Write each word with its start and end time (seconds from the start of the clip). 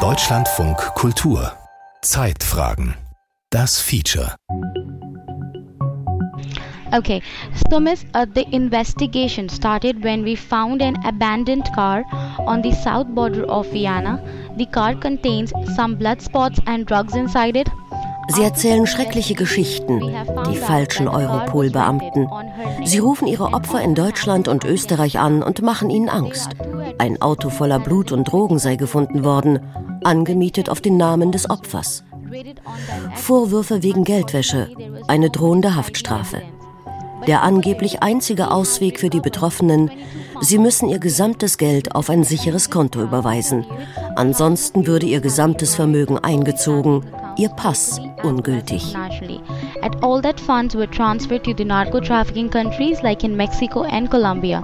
Deutschlandfunk 0.00 0.78
Kultur 0.96 1.52
Zeitfragen 2.02 2.96
Das 3.50 3.78
Feature 3.78 4.34
Okay, 6.92 7.22
so 7.70 7.78
Miss, 7.78 8.04
uh, 8.14 8.26
the 8.34 8.46
investigation 8.50 9.48
started 9.48 10.02
when 10.02 10.24
we 10.24 10.34
found 10.34 10.82
an 10.82 10.96
abandoned 11.04 11.70
car 11.76 12.02
on 12.38 12.62
the 12.62 12.72
south 12.72 13.06
border 13.14 13.44
of 13.44 13.70
Vienna. 13.72 14.20
The 14.56 14.66
car 14.66 14.96
contains 14.96 15.52
some 15.76 15.94
blood 15.94 16.20
spots 16.20 16.58
and 16.66 16.86
drugs 16.86 17.14
inside 17.14 17.56
it. 17.56 17.68
Sie 18.28 18.42
erzählen 18.42 18.86
schreckliche 18.88 19.34
Geschichten, 19.34 20.00
die 20.50 20.56
falschen 20.56 21.06
Europol-Beamten. 21.06 22.28
Sie 22.84 22.98
rufen 22.98 23.28
ihre 23.28 23.52
Opfer 23.52 23.82
in 23.82 23.94
Deutschland 23.94 24.48
und 24.48 24.64
Österreich 24.64 25.18
an 25.18 25.42
und 25.42 25.62
machen 25.62 25.90
ihnen 25.90 26.08
Angst. 26.08 26.56
Ein 26.98 27.20
Auto 27.20 27.50
voller 27.50 27.80
Blut 27.80 28.12
und 28.12 28.24
Drogen 28.24 28.58
sei 28.58 28.76
gefunden 28.76 29.24
worden, 29.24 29.60
angemietet 30.04 30.68
auf 30.68 30.80
den 30.80 30.96
Namen 30.96 31.32
des 31.32 31.50
Opfers. 31.50 32.04
Vorwürfe 33.14 33.82
wegen 33.82 34.04
Geldwäsche, 34.04 34.68
eine 35.08 35.30
drohende 35.30 35.76
Haftstrafe. 35.76 36.42
Der 37.26 37.42
angeblich 37.42 38.02
einzige 38.02 38.50
Ausweg 38.50 39.00
für 39.00 39.08
die 39.08 39.20
Betroffenen, 39.20 39.90
sie 40.40 40.58
müssen 40.58 40.88
ihr 40.88 40.98
gesamtes 40.98 41.58
Geld 41.58 41.94
auf 41.94 42.10
ein 42.10 42.22
sicheres 42.22 42.70
Konto 42.70 43.02
überweisen. 43.02 43.64
Ansonsten 44.16 44.86
würde 44.86 45.06
ihr 45.06 45.20
gesamtes 45.20 45.74
Vermögen 45.74 46.18
eingezogen, 46.18 47.04
ihr 47.36 47.48
Pass 47.50 48.00
ungültig. 48.22 48.94
All 50.02 50.20
that 50.22 50.40
funds 50.40 50.74
were 50.74 50.90
transferred 50.90 51.44
to 51.44 51.52
the 51.56 51.64
narco 51.64 52.00
trafficking 52.00 52.50
countries 52.50 53.02
like 53.02 53.24
in 53.24 53.36
Mexico 53.36 53.82
and 53.82 54.10
Colombia, 54.10 54.62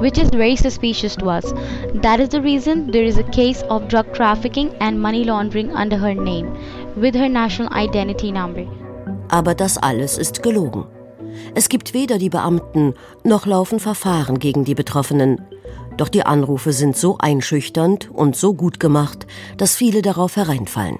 which 0.00 0.18
is 0.18 0.30
very 0.30 0.56
suspicious 0.56 1.16
to 1.16 1.26
us. 1.26 1.54
That 2.02 2.20
is 2.20 2.28
the 2.30 2.40
reason 2.40 2.90
there 2.90 3.04
is 3.04 3.18
a 3.18 3.24
case 3.24 3.62
of 3.68 3.88
drug 3.88 4.12
trafficking 4.12 4.70
and 4.80 5.00
money 5.00 5.24
laundering 5.24 5.70
under 5.72 5.98
her 5.98 6.14
name, 6.14 6.50
with 6.96 7.14
her 7.14 7.28
national 7.28 7.72
identity 7.72 8.32
number. 8.32 8.66
Aber 9.30 9.54
das 9.54 9.78
alles 9.78 10.18
ist 10.18 10.42
gelogen. 10.42 10.84
Es 11.54 11.68
gibt 11.68 11.94
weder 11.94 12.18
die 12.18 12.30
Beamten 12.30 12.94
noch 13.24 13.46
laufen 13.46 13.80
Verfahren 13.80 14.38
gegen 14.38 14.64
die 14.64 14.74
Betroffenen. 14.74 15.40
Doch 15.96 16.08
die 16.08 16.24
Anrufe 16.24 16.72
sind 16.72 16.96
so 16.96 17.18
einschüchternd 17.18 18.10
und 18.10 18.36
so 18.36 18.54
gut 18.54 18.80
gemacht, 18.80 19.26
dass 19.56 19.76
viele 19.76 20.00
darauf 20.00 20.36
hereinfallen. 20.36 20.98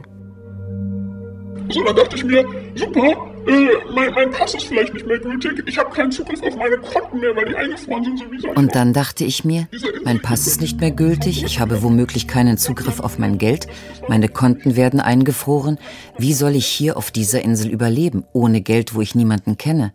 So, 1.70 1.84
dann 1.84 1.96
dachte 1.96 2.16
ich 2.16 2.24
mir, 2.24 2.44
super, 2.74 3.28
äh, 3.46 3.92
mein, 3.94 4.12
mein, 4.14 4.30
Pass 4.30 4.54
ist 4.54 4.64
vielleicht 4.64 4.94
nicht 4.94 5.06
mehr 5.06 5.18
gültig, 5.18 5.62
ich 5.66 5.78
habe 5.78 5.90
keinen 5.90 6.10
Zugriff 6.10 6.42
auf 6.42 6.56
meine 6.56 6.78
Konten 6.78 7.20
mehr, 7.20 7.34
weil 7.36 7.46
die 7.46 7.56
eingefroren 7.56 8.04
sind. 8.04 8.22
So 8.40 8.48
Und 8.48 8.74
dann 8.74 8.92
dachte 8.92 9.24
ich 9.24 9.44
mir, 9.44 9.68
mein 10.04 10.20
Pass 10.20 10.46
ist 10.46 10.60
nicht 10.60 10.80
mehr 10.80 10.90
gültig, 10.90 11.44
ich 11.44 11.60
habe 11.60 11.82
womöglich 11.82 12.26
keinen 12.26 12.58
Zugriff 12.58 13.00
auf 13.00 13.18
mein 13.18 13.38
Geld, 13.38 13.66
meine 14.08 14.28
Konten 14.28 14.76
werden 14.76 15.00
eingefroren. 15.00 15.78
Wie 16.16 16.34
soll 16.34 16.56
ich 16.56 16.66
hier 16.66 16.96
auf 16.96 17.10
dieser 17.10 17.42
Insel 17.42 17.70
überleben, 17.70 18.24
ohne 18.32 18.60
Geld, 18.60 18.94
wo 18.94 19.00
ich 19.00 19.14
niemanden 19.14 19.56
kenne? 19.58 19.92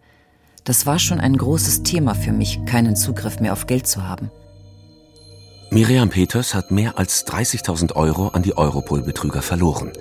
Das 0.64 0.86
war 0.86 1.00
schon 1.00 1.20
ein 1.20 1.36
großes 1.36 1.84
Thema 1.84 2.16
für 2.16 2.32
mich, 2.32 2.60
keinen 2.66 2.96
Zugriff 2.96 3.40
mehr 3.40 3.54
auf 3.54 3.68
Geld 3.68 3.88
zu 3.88 4.08
haben. 4.08 4.32
Miriam 5.72 6.10
Peters 6.10 6.54
hat 6.54 6.70
mehr 6.70 6.98
als 7.00 7.26
30.000 7.28 7.96
Euro 7.96 8.28
an 8.28 8.44
die 8.44 8.56
Europol-Betrüger 8.56 9.42
verloren. 9.42 9.92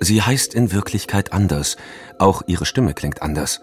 Sie 0.00 0.22
heißt 0.22 0.54
in 0.54 0.72
Wirklichkeit 0.72 1.32
anders, 1.32 1.76
auch 2.18 2.42
ihre 2.46 2.66
Stimme 2.66 2.94
klingt 2.94 3.22
anders. 3.22 3.60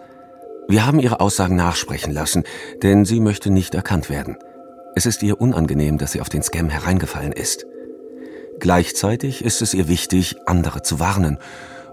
Wir 0.68 0.86
haben 0.86 0.98
ihre 0.98 1.20
Aussagen 1.20 1.56
nachsprechen 1.56 2.12
lassen, 2.12 2.44
denn 2.82 3.04
sie 3.04 3.20
möchte 3.20 3.50
nicht 3.50 3.74
erkannt 3.74 4.08
werden. 4.08 4.36
Es 4.96 5.06
ist 5.06 5.22
ihr 5.22 5.40
unangenehm, 5.40 5.98
dass 5.98 6.12
sie 6.12 6.20
auf 6.20 6.28
den 6.28 6.42
Scam 6.42 6.68
hereingefallen 6.68 7.32
ist. 7.32 7.66
Gleichzeitig 8.60 9.44
ist 9.44 9.60
es 9.62 9.74
ihr 9.74 9.88
wichtig, 9.88 10.36
andere 10.46 10.82
zu 10.82 11.00
warnen 11.00 11.38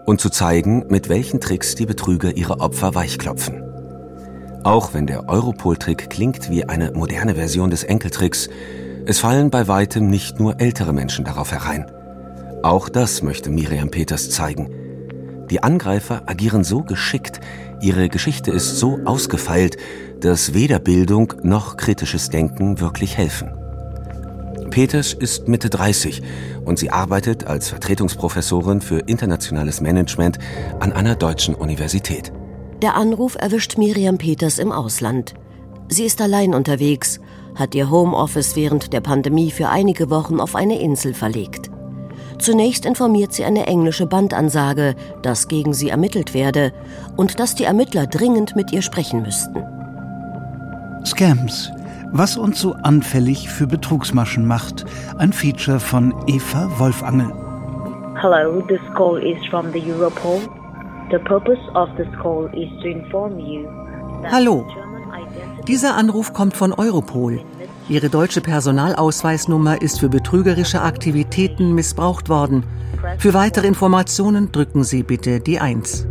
und 0.06 0.22
zu 0.22 0.30
zeigen, 0.30 0.86
mit 0.88 1.10
welchen 1.10 1.42
Tricks 1.42 1.76
die 1.76 1.86
Betrüger 1.86 2.36
ihre 2.36 2.60
Opfer 2.60 2.96
weichklopfen. 2.96 3.64
Auch 4.64 4.94
wenn 4.94 5.08
der 5.08 5.28
Europol-Trick 5.28 6.10
klingt 6.10 6.50
wie 6.50 6.66
eine 6.66 6.92
moderne 6.92 7.36
Version 7.36 7.72
des 7.72 7.84
Enkeltricks, 7.84 8.50
es 9.06 9.20
fallen 9.20 9.50
bei 9.50 9.68
weitem 9.68 10.08
nicht 10.08 10.40
nur 10.40 10.62
ältere 10.62 10.94
Menschen 10.94 11.26
darauf 11.26 11.52
herein. 11.52 11.92
Auch 12.64 12.90
das 12.90 13.24
möchte 13.24 13.50
Miriam 13.50 13.90
Peters 13.90 14.30
zeigen. 14.30 14.70
Die 15.50 15.64
Angreifer 15.64 16.24
agieren 16.28 16.64
so 16.64 16.84
geschickt, 16.84 17.40
ihre 17.82 18.08
Geschichte 18.08 18.52
ist 18.52 18.78
so 18.78 19.00
ausgefeilt, 19.04 19.78
dass 20.20 20.54
weder 20.54 20.80
Bildung 20.80 21.34
noch 21.42 21.76
kritisches 21.76 22.30
Denken 22.30 22.80
wirklich 22.80 23.18
helfen. 23.18 23.52
Peters 24.70 25.14
ist 25.14 25.48
Mitte 25.48 25.70
30 25.70 26.22
und 26.64 26.78
sie 26.78 26.92
arbeitet 26.92 27.48
als 27.48 27.70
Vertretungsprofessorin 27.70 28.80
für 28.80 29.00
internationales 29.00 29.82
Management 29.82 30.38
an 30.80 30.94
einer 30.94 31.16
deutschen 31.16 31.56
Universität. 31.56 32.32
Der 32.82 32.96
Anruf 32.96 33.36
erwischt 33.36 33.78
Miriam 33.78 34.18
Peters 34.18 34.60
im 34.60 34.72
Ausland. 34.72 35.34
Sie 35.90 36.06
ist 36.06 36.22
allein 36.22 36.54
unterwegs, 36.54 37.20
hat 37.56 37.76
ihr 37.76 37.90
Homeoffice 37.90 38.56
während 38.56 38.94
der 38.94 39.02
Pandemie 39.02 39.52
für 39.52 39.68
einige 39.68 40.10
Wochen 40.10 40.40
auf 40.40 40.56
eine 40.56 40.80
Insel 40.80 41.14
verlegt. 41.14 41.70
Zunächst 42.42 42.88
informiert 42.88 43.34
sie 43.34 43.46
eine 43.46 43.68
englische 43.68 44.08
Bandansage, 44.08 44.96
dass 45.22 45.48
gegen 45.48 45.76
sie 45.76 45.90
ermittelt 45.90 46.34
werde 46.34 46.74
und 47.16 47.40
dass 47.40 47.54
die 47.54 47.66
Ermittler 47.66 48.08
dringend 48.08 48.56
mit 48.56 48.72
ihr 48.72 48.82
sprechen 48.82 49.22
müssten. 49.22 49.64
Scams. 51.06 51.72
Was 52.14 52.38
uns 52.38 52.60
so 52.60 52.74
anfällig 52.74 53.48
für 53.48 53.68
Betrugsmaschen 53.68 54.46
macht. 54.46 54.86
Ein 55.20 55.32
Feature 55.32 55.80
von 55.80 56.14
Eva 56.26 56.68
Wolfangel. 56.80 57.32
Hello, 58.20 58.60
this 58.62 58.82
call 58.96 59.22
is 59.24 59.38
from 59.50 59.72
the 59.72 59.80
Europol. 59.80 60.42
The 61.12 61.20
purpose 61.20 61.62
of 61.76 61.90
this 61.96 62.08
call 62.22 62.50
is 62.54 62.70
to 62.82 62.88
inform 62.88 63.40
you 63.40 63.68
Hallo. 64.30 64.66
Dieser 65.68 65.96
Anruf 65.96 66.34
kommt 66.34 66.56
von 66.56 66.74
Europol. 66.74 67.42
Ihre 67.90 68.10
deutsche 68.10 68.42
Personalausweisnummer 68.42 69.82
ist 69.82 70.00
für 70.00 70.10
betrügerische 70.10 70.82
Aktivitäten 70.82 71.74
missbraucht 71.74 72.30
worden. 72.30 72.64
Für 73.18 73.34
weitere 73.34 73.68
Informationen 73.68 74.52
drücken 74.52 74.84
Sie 74.84 75.04
bitte 75.04 75.40
die 75.40 75.60
1. 75.60 76.08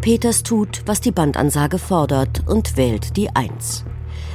Peters 0.00 0.42
tut, 0.42 0.82
was 0.86 1.00
die 1.00 1.12
Bandansage 1.12 1.78
fordert 1.78 2.42
und 2.46 2.76
wählt 2.76 3.16
die 3.16 3.30
1. 3.34 3.84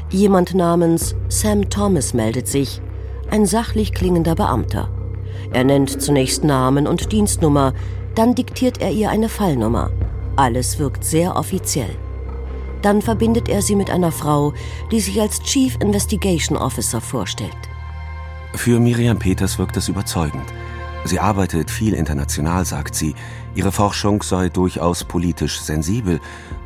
Jemand 0.09 0.55
namens 0.55 1.15
Sam 1.29 1.69
Thomas 1.69 2.13
meldet 2.13 2.47
sich, 2.47 2.81
ein 3.29 3.45
sachlich 3.45 3.93
klingender 3.93 4.33
Beamter. 4.33 4.89
Er 5.53 5.63
nennt 5.63 6.01
zunächst 6.01 6.43
Namen 6.43 6.87
und 6.87 7.11
Dienstnummer, 7.11 7.73
dann 8.15 8.33
diktiert 8.33 8.81
er 8.81 8.91
ihr 8.91 9.11
eine 9.11 9.29
Fallnummer. 9.29 9.91
Alles 10.35 10.79
wirkt 10.79 11.03
sehr 11.03 11.35
offiziell. 11.35 11.95
Dann 12.81 13.01
verbindet 13.01 13.49
er 13.49 13.61
sie 13.61 13.75
mit 13.75 13.89
einer 13.89 14.11
Frau, 14.11 14.53
die 14.91 14.99
sich 14.99 15.19
als 15.19 15.41
Chief 15.41 15.77
Investigation 15.81 16.57
Officer 16.57 17.01
vorstellt. 17.01 17.57
Für 18.55 18.79
Miriam 18.79 19.19
Peters 19.19 19.59
wirkt 19.59 19.75
das 19.75 19.89
überzeugend. 19.89 20.45
Sie 21.05 21.19
arbeitet 21.19 21.71
viel 21.71 21.93
international, 21.93 22.65
sagt 22.65 22.93
sie. 22.93 23.15
Ihre 23.55 23.71
Forschung 23.71 24.21
sei 24.21 24.49
durchaus 24.49 25.03
politisch 25.03 25.59
sensibel. 25.59 26.19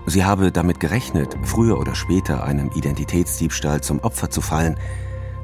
Sie 0.06 0.26
habe 0.26 0.52
damit 0.52 0.80
gerechnet, 0.80 1.38
früher 1.44 1.80
oder 1.80 1.94
später 1.96 2.44
einem 2.44 2.72
Identitätsdiebstahl 2.72 3.82
zum 3.82 4.00
Opfer 4.00 4.30
zu 4.30 4.42
fallen. 4.42 4.78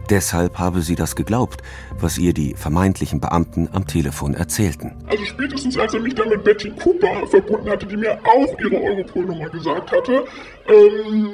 Deshalb 0.09 0.57
habe 0.57 0.81
sie 0.81 0.95
das 0.95 1.15
geglaubt, 1.15 1.61
was 1.99 2.17
ihr 2.17 2.33
die 2.33 2.55
vermeintlichen 2.55 3.19
Beamten 3.19 3.69
am 3.71 3.85
Telefon 3.85 4.33
erzählten. 4.33 4.93
Also 5.07 5.25
spätestens 5.25 5.77
als 5.77 5.93
er 5.93 5.99
mich 5.99 6.15
dann 6.15 6.29
mit 6.29 6.43
Betty 6.43 6.71
Cooper 6.71 7.27
verbunden 7.27 7.69
hatte, 7.69 7.85
die 7.85 7.97
mir 7.97 8.19
auch 8.23 8.59
ihre 8.59 8.81
Europol-Nummer 8.81 9.49
gesagt 9.49 9.91
hatte, 9.91 10.25
ähm, 10.67 11.29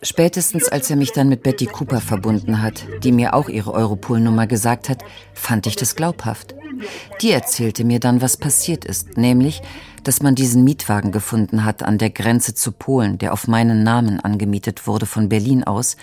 Spätestens 0.00 0.68
als 0.68 0.88
er 0.90 0.96
mich 0.96 1.10
dann 1.10 1.28
mit 1.28 1.42
Betty 1.42 1.66
Cooper 1.66 2.00
verbunden 2.00 2.62
hat, 2.62 2.86
die 3.02 3.10
mir 3.10 3.34
auch 3.34 3.48
ihre 3.48 3.72
Europol-Nummer 3.72 4.46
gesagt 4.46 4.88
hat, 4.88 5.02
fand 5.34 5.66
ich 5.66 5.74
das 5.74 5.96
glaubhaft. 5.96 6.54
Die 7.20 7.32
erzählte 7.32 7.82
mir 7.82 7.98
dann, 7.98 8.22
was 8.22 8.36
passiert 8.36 8.84
ist, 8.84 9.16
nämlich, 9.16 9.60
dass 10.04 10.22
man 10.22 10.36
diesen 10.36 10.62
Mietwagen 10.62 11.10
gefunden 11.10 11.64
hat 11.64 11.82
an 11.82 11.98
der 11.98 12.10
Grenze 12.10 12.54
zu 12.54 12.70
Polen, 12.70 13.18
der 13.18 13.32
auf 13.32 13.48
meinen 13.48 13.82
Namen 13.82 14.20
angemietet 14.20 14.86
wurde 14.86 15.06
von 15.06 15.28
Berlin 15.28 15.64
aus, 15.64 15.96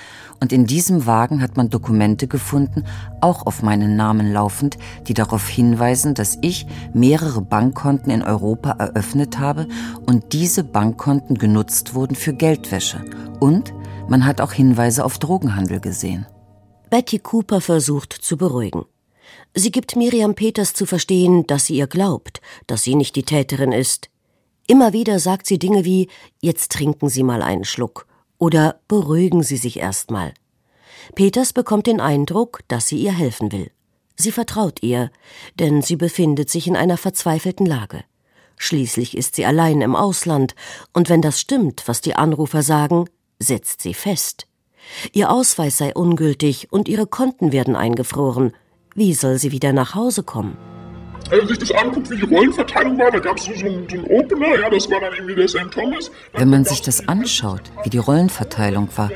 und 0.45 0.53
in 0.53 0.67
diesem 0.67 1.07
Wagen 1.07 1.41
hat 1.41 1.57
man 1.57 1.71
Dokumente 1.71 2.27
gefunden, 2.27 2.83
auch 3.19 3.47
auf 3.47 3.63
meinen 3.63 3.95
Namen 3.95 4.31
laufend, 4.31 4.77
die 5.07 5.15
darauf 5.15 5.47
hinweisen, 5.47 6.13
dass 6.13 6.37
ich 6.43 6.67
mehrere 6.93 7.41
Bankkonten 7.41 8.11
in 8.11 8.21
Europa 8.21 8.69
eröffnet 8.73 9.39
habe 9.39 9.67
und 10.05 10.33
diese 10.33 10.63
Bankkonten 10.63 11.39
genutzt 11.39 11.95
wurden 11.95 12.13
für 12.13 12.31
Geldwäsche. 12.31 13.03
Und 13.39 13.73
man 14.07 14.23
hat 14.23 14.39
auch 14.39 14.53
Hinweise 14.53 15.03
auf 15.03 15.17
Drogenhandel 15.17 15.79
gesehen. 15.79 16.27
Betty 16.91 17.17
Cooper 17.17 17.59
versucht 17.59 18.13
zu 18.13 18.37
beruhigen. 18.37 18.85
Sie 19.55 19.71
gibt 19.71 19.95
Miriam 19.95 20.35
Peters 20.35 20.75
zu 20.75 20.85
verstehen, 20.85 21.47
dass 21.47 21.65
sie 21.65 21.77
ihr 21.77 21.87
glaubt, 21.87 22.39
dass 22.67 22.83
sie 22.83 22.93
nicht 22.93 23.15
die 23.15 23.23
Täterin 23.23 23.71
ist. 23.71 24.11
Immer 24.67 24.93
wieder 24.93 25.17
sagt 25.17 25.47
sie 25.47 25.57
Dinge 25.57 25.85
wie 25.85 26.07
Jetzt 26.39 26.71
trinken 26.71 27.09
Sie 27.09 27.23
mal 27.23 27.41
einen 27.41 27.65
Schluck 27.65 28.05
oder 28.45 28.79
beruhigen 28.87 29.41
Sie 29.41 29.57
sich 29.57 29.79
erst 29.79 30.11
mal. 30.11 30.31
Peters 31.15 31.51
bekommt 31.51 31.87
den 31.87 31.99
Eindruck, 31.99 32.59
dass 32.67 32.87
sie 32.87 32.97
ihr 32.97 33.11
helfen 33.11 33.51
will. 33.51 33.71
Sie 34.15 34.31
vertraut 34.31 34.83
ihr, 34.83 35.09
denn 35.59 35.81
sie 35.81 35.95
befindet 35.95 36.51
sich 36.51 36.67
in 36.67 36.75
einer 36.75 36.97
verzweifelten 36.97 37.65
Lage. 37.65 38.03
Schließlich 38.57 39.17
ist 39.17 39.33
sie 39.33 39.45
allein 39.47 39.81
im 39.81 39.95
Ausland, 39.95 40.53
und 40.93 41.09
wenn 41.09 41.23
das 41.23 41.39
stimmt, 41.41 41.87
was 41.87 42.01
die 42.01 42.15
Anrufer 42.15 42.61
sagen, 42.61 43.09
setzt 43.39 43.81
sie 43.81 43.95
fest. 43.95 44.45
Ihr 45.11 45.31
Ausweis 45.31 45.79
sei 45.79 45.95
ungültig 45.95 46.71
und 46.71 46.87
ihre 46.87 47.07
Konten 47.07 47.51
werden 47.51 47.75
eingefroren. 47.75 48.53
Wie 48.93 49.15
soll 49.15 49.39
sie 49.39 49.51
wieder 49.51 49.73
nach 49.73 49.95
Hause 49.95 50.21
kommen? 50.21 50.55
Wenn 51.29 51.39
man 51.39 51.47
sich 51.47 51.57
das 51.57 51.71
anguckt, 51.71 52.11
wie 52.11 52.17
die 52.17 52.23
Rollenverteilung 52.23 52.99
war, 52.99 53.09
da 53.09 53.17
gab 53.19 53.37
es 53.37 53.45
so, 53.45 53.53
so, 53.55 53.65
einen, 53.65 54.05
Opener, 54.09 54.59
ja, 54.59 54.69
das 54.69 54.89
war 54.91 54.99
dann 54.99 55.13
irgendwie 55.13 55.35
der 55.35 55.47
St. 55.47 55.71
Thomas. 55.71 56.11
Wenn 56.33 56.49
man 56.49 56.65
sich 56.65 56.81
das 56.81 57.07
anschaut, 57.07 57.63
wie 57.83 57.89
die 57.89 57.97
Rollenverteilung 57.97 58.89
war, 58.95 59.09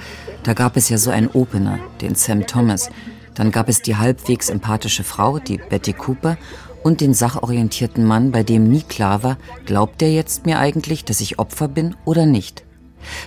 da 0.43 0.53
gab 0.53 0.75
es 0.75 0.89
ja 0.89 0.97
so 0.97 1.11
einen 1.11 1.29
Opener, 1.29 1.77
den 2.01 2.15
Sam 2.15 2.47
Thomas. 2.47 2.89
Dann 3.35 3.51
gab 3.51 3.69
es 3.69 3.83
die 3.83 3.95
halbwegs 3.95 4.47
sympathische 4.47 5.03
Frau, 5.03 5.37
die 5.37 5.57
Betty 5.57 5.93
Cooper, 5.93 6.37
und 6.81 7.01
den 7.01 7.13
sachorientierten 7.13 8.05
Mann, 8.05 8.31
bei 8.31 8.41
dem 8.41 8.63
nie 8.63 8.81
klar 8.81 9.21
war, 9.21 9.37
glaubt 9.65 10.01
er 10.01 10.11
jetzt 10.11 10.45
mir 10.45 10.59
eigentlich, 10.59 11.05
dass 11.05 11.21
ich 11.21 11.37
Opfer 11.37 11.67
bin 11.67 11.95
oder 12.05 12.25
nicht. 12.25 12.63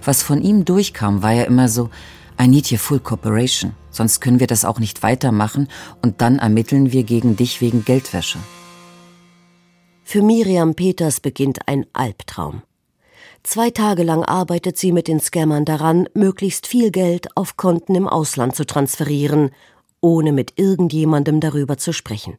Was 0.05 0.23
von 0.23 0.43
ihm 0.43 0.65
durchkam, 0.65 1.23
war 1.23 1.33
ja 1.33 1.45
immer 1.45 1.69
so, 1.69 1.91
I 2.41 2.49
need 2.49 2.73
your 2.73 2.79
full 2.79 2.99
cooperation, 2.99 3.75
sonst 3.91 4.21
können 4.21 4.41
wir 4.41 4.47
das 4.47 4.65
auch 4.65 4.81
nicht 4.81 5.03
weitermachen 5.03 5.69
und 6.03 6.21
dann 6.21 6.39
ermitteln 6.39 6.91
wir 6.91 7.05
gegen 7.05 7.37
dich 7.37 7.61
wegen 7.61 7.85
Geldwäsche. 7.85 8.39
Für 10.13 10.21
Miriam 10.21 10.75
Peters 10.75 11.21
beginnt 11.21 11.67
ein 11.69 11.87
Albtraum. 11.95 12.61
Zwei 13.45 13.71
Tage 13.71 14.03
lang 14.03 14.23
arbeitet 14.23 14.77
sie 14.77 14.93
mit 14.93 15.09
den 15.09 15.21
Scammern 15.21 15.65
daran, 15.65 16.07
möglichst 16.13 16.67
viel 16.67 16.91
Geld 16.91 17.35
auf 17.35 17.57
Konten 17.57 17.95
im 17.95 18.07
Ausland 18.07 18.55
zu 18.55 18.67
transferieren, 18.67 19.53
ohne 20.03 20.33
mit 20.33 20.59
irgendjemandem 20.59 21.41
darüber 21.41 21.79
zu 21.79 21.95
sprechen. 21.95 22.37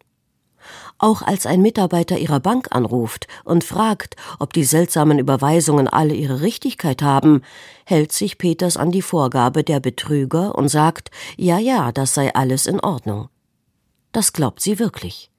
Auch 0.99 1.23
als 1.23 1.47
ein 1.47 1.63
Mitarbeiter 1.63 2.19
ihrer 2.19 2.39
Bank 2.39 2.67
anruft 2.69 3.25
und 3.43 3.63
fragt, 3.63 4.17
ob 4.37 4.53
die 4.53 4.65
seltsamen 4.65 5.17
Überweisungen 5.17 5.87
alle 5.87 6.13
ihre 6.13 6.41
Richtigkeit 6.41 7.01
haben, 7.01 7.41
hält 7.85 8.11
sich 8.11 8.37
Peters 8.37 8.77
an 8.77 8.91
die 8.91 9.01
Vorgabe 9.01 9.63
der 9.63 9.79
Betrüger 9.79 10.53
und 10.53 10.67
sagt, 10.67 11.09
ja, 11.37 11.57
ja, 11.57 11.91
das 11.91 12.13
sei 12.13 12.35
alles 12.35 12.67
in 12.67 12.79
Ordnung. 12.79 13.29
Das 14.11 14.31
glaubt 14.31 14.61
sie 14.61 14.77
wirklich. 14.77 15.31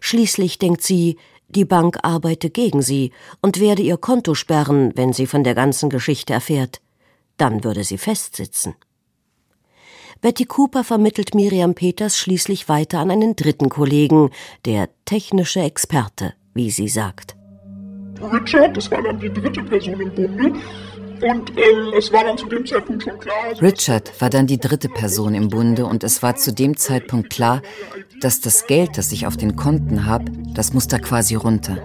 Schließlich 0.00 0.58
denkt 0.58 0.82
sie, 0.82 1.16
die 1.54 1.64
Bank 1.64 1.98
arbeite 2.02 2.50
gegen 2.50 2.82
sie 2.82 3.12
und 3.42 3.60
werde 3.60 3.82
ihr 3.82 3.96
Konto 3.96 4.34
sperren, 4.34 4.92
wenn 4.96 5.12
sie 5.12 5.26
von 5.26 5.44
der 5.44 5.54
ganzen 5.54 5.90
Geschichte 5.90 6.32
erfährt. 6.32 6.80
Dann 7.36 7.64
würde 7.64 7.84
sie 7.84 7.98
festsitzen. 7.98 8.74
Betty 10.20 10.44
Cooper 10.44 10.84
vermittelt 10.84 11.34
Miriam 11.34 11.74
Peters 11.74 12.18
schließlich 12.18 12.68
weiter 12.68 12.98
an 12.98 13.10
einen 13.10 13.36
dritten 13.36 13.70
Kollegen, 13.70 14.30
der 14.66 14.90
technische 15.06 15.60
Experte, 15.60 16.34
wie 16.52 16.70
sie 16.70 16.88
sagt. 16.88 17.36
Richard, 18.20 18.76
das 18.76 18.90
war 18.90 19.02
dann 19.02 19.18
die 19.18 19.32
dritte 19.32 19.62
Person 19.62 20.00
im 20.00 20.14
Bunde. 20.14 20.52
Und 21.22 21.50
ähm, 21.50 21.92
es 21.96 22.12
war 22.12 22.24
dann 22.24 22.38
zu 22.38 22.46
dem 22.46 22.64
Zeitpunkt 22.66 23.02
schon 23.02 23.18
klar. 23.18 23.34
Richard 23.60 24.20
war 24.20 24.30
dann 24.30 24.46
die 24.46 24.58
dritte 24.58 24.88
Person 24.88 25.34
im 25.34 25.48
Bunde 25.48 25.86
und 25.86 26.04
es 26.04 26.22
war 26.22 26.36
zu 26.36 26.52
dem 26.52 26.76
Zeitpunkt 26.76 27.30
klar, 27.30 27.62
dass 28.20 28.40
das 28.40 28.66
Geld, 28.66 28.96
das 28.96 29.12
ich 29.12 29.26
auf 29.26 29.36
den 29.36 29.56
Konten 29.56 30.06
habe, 30.06 30.30
das 30.54 30.72
muss 30.72 30.88
da 30.88 30.98
quasi 30.98 31.34
runter. 31.34 31.78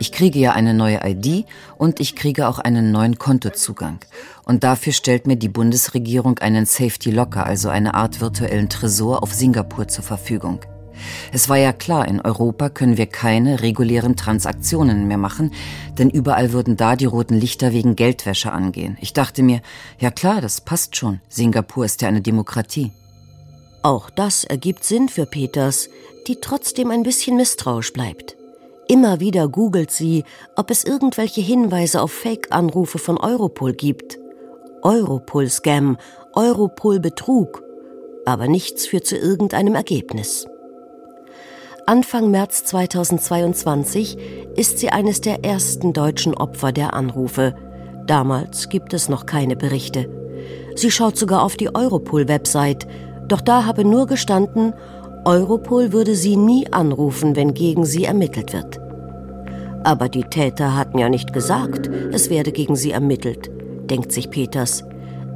Ich 0.00 0.12
kriege 0.12 0.38
ja 0.38 0.52
eine 0.52 0.72
neue 0.72 1.00
ID 1.04 1.44
und 1.76 2.00
ich 2.00 2.16
kriege 2.16 2.48
auch 2.48 2.58
einen 2.58 2.90
neuen 2.90 3.18
Kontozugang. 3.18 3.98
Und 4.44 4.64
dafür 4.64 4.94
stellt 4.94 5.26
mir 5.26 5.36
die 5.36 5.50
Bundesregierung 5.50 6.38
einen 6.38 6.64
Safety 6.64 7.10
Locker, 7.10 7.44
also 7.44 7.68
eine 7.68 7.94
Art 7.94 8.20
virtuellen 8.20 8.70
Tresor 8.70 9.22
auf 9.22 9.34
Singapur 9.34 9.88
zur 9.88 10.02
Verfügung. 10.02 10.60
Es 11.32 11.48
war 11.48 11.56
ja 11.56 11.72
klar, 11.72 12.06
in 12.08 12.20
Europa 12.20 12.68
können 12.68 12.96
wir 12.96 13.06
keine 13.06 13.62
regulären 13.62 14.16
Transaktionen 14.16 15.06
mehr 15.08 15.18
machen, 15.18 15.52
denn 15.98 16.10
überall 16.10 16.52
würden 16.52 16.76
da 16.76 16.96
die 16.96 17.04
roten 17.04 17.34
Lichter 17.34 17.72
wegen 17.72 17.96
Geldwäsche 17.96 18.52
angehen. 18.52 18.96
Ich 19.00 19.12
dachte 19.12 19.42
mir, 19.42 19.60
ja 19.98 20.10
klar, 20.10 20.40
das 20.40 20.60
passt 20.60 20.96
schon. 20.96 21.20
Singapur 21.28 21.84
ist 21.84 22.02
ja 22.02 22.08
eine 22.08 22.20
Demokratie. 22.20 22.92
Auch 23.82 24.10
das 24.10 24.44
ergibt 24.44 24.84
Sinn 24.84 25.08
für 25.08 25.26
Peters, 25.26 25.88
die 26.26 26.36
trotzdem 26.36 26.90
ein 26.90 27.02
bisschen 27.02 27.36
misstrauisch 27.36 27.92
bleibt. 27.92 28.36
Immer 28.88 29.20
wieder 29.20 29.48
googelt 29.48 29.90
sie, 29.92 30.24
ob 30.56 30.70
es 30.70 30.84
irgendwelche 30.84 31.40
Hinweise 31.40 32.02
auf 32.02 32.10
Fake-Anrufe 32.10 32.98
von 32.98 33.18
Europol 33.18 33.72
gibt. 33.72 34.18
Europol-Scam, 34.82 35.96
Europol-Betrug. 36.34 37.62
Aber 38.26 38.48
nichts 38.48 38.86
führt 38.86 39.06
zu 39.06 39.16
irgendeinem 39.16 39.76
Ergebnis. 39.76 40.46
Anfang 41.90 42.30
März 42.30 42.66
2022 42.66 44.16
ist 44.54 44.78
sie 44.78 44.90
eines 44.90 45.22
der 45.22 45.44
ersten 45.44 45.92
deutschen 45.92 46.34
Opfer 46.36 46.70
der 46.70 46.94
Anrufe. 46.94 47.52
Damals 48.06 48.68
gibt 48.68 48.94
es 48.94 49.08
noch 49.08 49.26
keine 49.26 49.56
Berichte. 49.56 50.08
Sie 50.76 50.92
schaut 50.92 51.16
sogar 51.16 51.42
auf 51.42 51.56
die 51.56 51.74
Europol-Website, 51.74 52.86
doch 53.26 53.40
da 53.40 53.66
habe 53.66 53.84
nur 53.84 54.06
gestanden, 54.06 54.72
Europol 55.24 55.92
würde 55.92 56.14
sie 56.14 56.36
nie 56.36 56.72
anrufen, 56.72 57.34
wenn 57.34 57.54
gegen 57.54 57.84
sie 57.84 58.04
ermittelt 58.04 58.52
wird. 58.52 58.78
Aber 59.82 60.08
die 60.08 60.22
Täter 60.22 60.76
hatten 60.76 60.96
ja 60.96 61.08
nicht 61.08 61.32
gesagt, 61.32 61.90
es 62.12 62.30
werde 62.30 62.52
gegen 62.52 62.76
sie 62.76 62.92
ermittelt, 62.92 63.50
denkt 63.90 64.12
sich 64.12 64.30
Peters. 64.30 64.84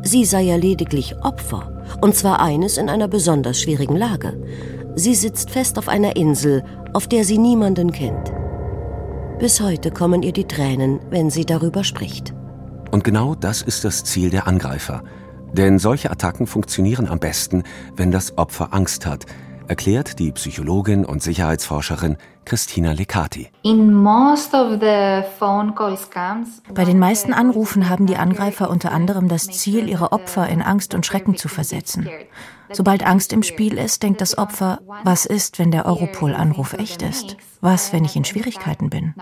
Sie 0.05 0.25
sei 0.25 0.43
ja 0.43 0.55
lediglich 0.55 1.17
Opfer, 1.21 1.73
und 2.01 2.15
zwar 2.15 2.41
eines 2.41 2.79
in 2.79 2.89
einer 2.89 3.09
besonders 3.09 3.61
schwierigen 3.61 3.97
Lage. 3.97 4.35
Sie 4.97 5.17
sitzt 5.17 5.51
fest 5.51 5.77
auf 5.77 5.89
einer 5.89 6.15
Insel, 6.15 6.63
auf 6.93 7.09
der 7.09 7.25
sie 7.25 7.39
niemanden 7.39 7.91
kennt. 7.91 8.33
Bis 9.41 9.61
heute 9.61 9.91
kommen 9.91 10.23
ihr 10.23 10.33
die 10.33 10.47
Tränen, 10.47 11.01
wenn 11.11 11.31
sie 11.31 11.45
darüber 11.45 11.83
spricht. 11.83 12.33
Und 12.93 13.03
genau 13.03 13.35
das 13.35 13.61
ist 13.61 13.85
das 13.85 14.05
Ziel 14.05 14.31
der 14.31 14.47
Angreifer. 14.47 15.03
Denn 15.53 15.81
solche 15.81 16.13
Attacken 16.13 16.47
funktionieren 16.47 17.09
am 17.09 17.19
besten, 17.19 17.65
wenn 17.97 18.13
das 18.13 18.39
Opfer 18.39 18.73
Angst 18.73 19.05
hat, 19.05 19.27
erklärt 19.67 20.21
die 20.21 20.31
Psychologin 20.31 21.05
und 21.05 21.23
Sicherheitsforscherin 21.23 22.17
Christina 22.45 22.93
Lecati. 22.93 23.49
Bei 26.75 26.85
den 26.85 26.99
meisten 26.99 27.33
Anrufen 27.33 27.89
haben 27.89 28.07
die 28.07 28.17
Angreifer 28.17 28.71
unter 28.71 28.93
anderem 28.93 29.29
das 29.29 29.47
Ziel, 29.47 29.89
ihre 29.89 30.13
Opfer 30.13 30.49
in 30.49 30.63
Angst 30.63 30.95
und 30.95 31.07
Schrecken 31.07 31.37
zu 31.37 31.49
versetzen. 31.49 32.09
Sobald 32.73 33.07
Angst 33.07 33.33
im 33.33 33.43
Spiel 33.43 33.79
ist, 33.79 34.03
denkt 34.03 34.21
das 34.21 34.39
Opfer, 34.39 34.81
was 35.05 35.27
ist, 35.27 35.59
wenn 35.59 35.71
der 35.71 35.87
Europol-Anruf 35.87 36.73
echt 36.73 37.03
ist? 37.03 37.37
Was, 37.61 37.93
wenn 37.93 38.05
ich 38.05 38.17
in 38.17 38.25
Schwierigkeiten 38.25 38.91
bin? 38.91 39.15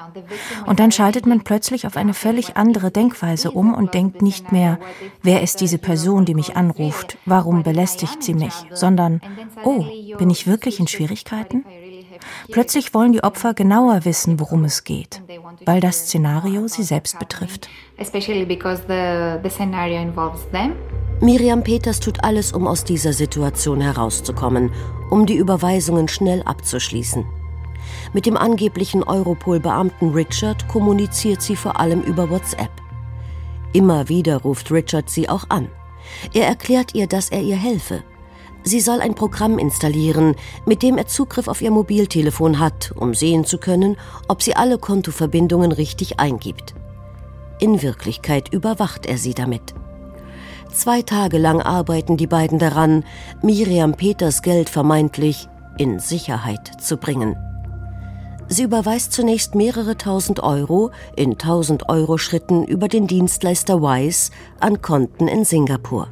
Und 0.66 0.80
dann 0.80 0.90
schaltet 0.90 1.26
man 1.26 1.42
plötzlich 1.42 1.86
auf 1.86 1.96
eine 1.96 2.14
völlig 2.14 2.56
andere 2.56 2.90
Denkweise 2.90 3.50
um 3.50 3.74
und 3.74 3.94
denkt 3.94 4.22
nicht 4.22 4.52
mehr, 4.52 4.78
wer 5.22 5.42
ist 5.42 5.60
diese 5.60 5.78
Person, 5.78 6.24
die 6.24 6.34
mich 6.34 6.56
anruft? 6.56 7.18
Warum 7.26 7.62
belästigt 7.62 8.22
sie 8.22 8.34
mich? 8.34 8.54
Sondern, 8.72 9.20
oh, 9.64 9.84
bin 10.18 10.30
ich 10.30 10.46
wirklich 10.46 10.80
in 10.80 10.88
Schwierigkeiten? 10.88 11.64
Plötzlich 12.50 12.94
wollen 12.94 13.12
die 13.12 13.22
Opfer 13.22 13.54
genauer 13.54 14.04
wissen, 14.04 14.40
worum 14.40 14.64
es 14.64 14.84
geht, 14.84 15.22
weil 15.64 15.80
das 15.80 16.06
Szenario 16.06 16.68
sie 16.68 16.82
selbst 16.82 17.18
betrifft. 17.18 17.68
Miriam 21.20 21.62
Peters 21.62 22.00
tut 22.00 22.24
alles, 22.24 22.52
um 22.52 22.66
aus 22.66 22.84
dieser 22.84 23.12
Situation 23.12 23.80
herauszukommen, 23.80 24.72
um 25.10 25.26
die 25.26 25.36
Überweisungen 25.36 26.08
schnell 26.08 26.42
abzuschließen. 26.42 27.24
Mit 28.12 28.26
dem 28.26 28.36
angeblichen 28.36 29.02
Europol-Beamten 29.02 30.10
Richard 30.10 30.66
kommuniziert 30.68 31.42
sie 31.42 31.56
vor 31.56 31.78
allem 31.78 32.00
über 32.02 32.30
WhatsApp. 32.30 32.70
Immer 33.72 34.08
wieder 34.08 34.38
ruft 34.38 34.70
Richard 34.70 35.08
sie 35.10 35.28
auch 35.28 35.44
an. 35.48 35.68
Er 36.34 36.46
erklärt 36.46 36.94
ihr, 36.94 37.06
dass 37.06 37.30
er 37.30 37.40
ihr 37.40 37.56
helfe 37.56 38.02
Sie 38.64 38.80
soll 38.80 39.00
ein 39.00 39.14
Programm 39.14 39.58
installieren, 39.58 40.36
mit 40.66 40.82
dem 40.82 40.96
er 40.96 41.06
Zugriff 41.06 41.48
auf 41.48 41.62
ihr 41.62 41.70
Mobiltelefon 41.70 42.58
hat, 42.58 42.92
um 42.96 43.14
sehen 43.14 43.44
zu 43.44 43.58
können, 43.58 43.96
ob 44.28 44.42
sie 44.42 44.54
alle 44.54 44.78
Kontoverbindungen 44.78 45.72
richtig 45.72 46.20
eingibt. 46.20 46.74
In 47.58 47.82
Wirklichkeit 47.82 48.52
überwacht 48.52 49.06
er 49.06 49.18
sie 49.18 49.34
damit. 49.34 49.74
Zwei 50.72 51.02
Tage 51.02 51.38
lang 51.38 51.60
arbeiten 51.60 52.16
die 52.16 52.26
beiden 52.26 52.58
daran, 52.58 53.04
Miriam 53.42 53.94
Peters 53.94 54.42
Geld 54.42 54.70
vermeintlich 54.70 55.48
in 55.76 55.98
Sicherheit 55.98 56.80
zu 56.80 56.96
bringen. 56.96 57.36
Sie 58.48 58.64
überweist 58.64 59.12
zunächst 59.12 59.54
mehrere 59.54 59.96
tausend 59.96 60.40
Euro 60.40 60.90
in 61.16 61.38
tausend 61.38 61.88
Euro 61.88 62.18
Schritten 62.18 62.64
über 62.64 62.88
den 62.88 63.06
Dienstleister 63.06 63.80
Wise 63.80 64.30
an 64.60 64.82
Konten 64.82 65.28
in 65.28 65.44
Singapur. 65.44 66.08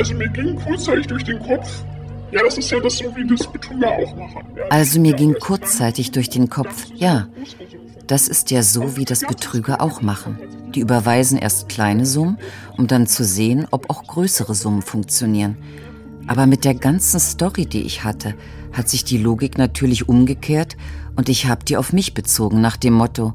Also 0.00 0.14
mir 0.14 0.28
ging 0.28 0.56
kurzzeitig 0.56 1.08
durch 1.08 1.24
den 1.24 1.38
Kopf, 1.40 1.84
ja, 2.32 2.40
das 2.42 2.56
ist 2.56 2.70
ja 2.70 2.80
das 2.80 2.96
so, 2.96 3.14
wie 3.16 3.26
das 3.26 3.46
Betrüger 3.46 3.90
auch 3.90 4.16
machen. 4.16 4.46
Ja, 4.56 4.62
also 4.70 4.98
mir 4.98 5.12
ging 5.12 5.34
kurzzeitig 5.38 6.10
durch 6.10 6.30
den 6.30 6.48
Kopf, 6.48 6.86
ja, 6.94 7.28
das 8.06 8.26
ist 8.26 8.50
ja 8.50 8.62
so, 8.62 8.96
wie 8.96 9.04
das 9.04 9.20
Betrüger 9.20 9.82
auch 9.82 10.00
machen. 10.00 10.38
Die 10.74 10.80
überweisen 10.80 11.36
erst 11.36 11.68
kleine 11.68 12.06
Summen, 12.06 12.38
um 12.78 12.86
dann 12.86 13.06
zu 13.06 13.24
sehen, 13.24 13.66
ob 13.72 13.90
auch 13.90 14.04
größere 14.04 14.54
Summen 14.54 14.80
funktionieren. 14.80 15.58
Aber 16.26 16.46
mit 16.46 16.64
der 16.64 16.74
ganzen 16.74 17.20
Story, 17.20 17.66
die 17.66 17.82
ich 17.82 18.02
hatte, 18.02 18.34
hat 18.72 18.88
sich 18.88 19.04
die 19.04 19.18
Logik 19.18 19.58
natürlich 19.58 20.08
umgekehrt 20.08 20.78
und 21.14 21.28
ich 21.28 21.46
habe 21.46 21.66
die 21.66 21.76
auf 21.76 21.92
mich 21.92 22.14
bezogen 22.14 22.62
nach 22.62 22.78
dem 22.78 22.94
Motto, 22.94 23.34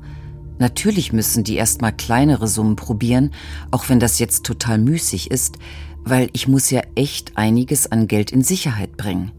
natürlich 0.58 1.14
müssen 1.14 1.44
die 1.44 1.58
erstmal 1.58 1.94
kleinere 1.94 2.48
Summen 2.48 2.76
probieren, 2.76 3.32
auch 3.70 3.88
wenn 3.88 4.00
das 4.00 4.18
jetzt 4.18 4.46
total 4.46 4.80
müßig 4.80 5.30
ist, 5.30 5.60
weil 6.06 6.30
ich 6.34 6.48
muss 6.48 6.70
ja 6.70 6.82
echt 6.96 7.34
einiges 7.36 7.92
an 7.92 8.08
Geld 8.08 8.32
in 8.32 8.44
Sicherheit 8.44 8.96
bringen. 8.96 9.32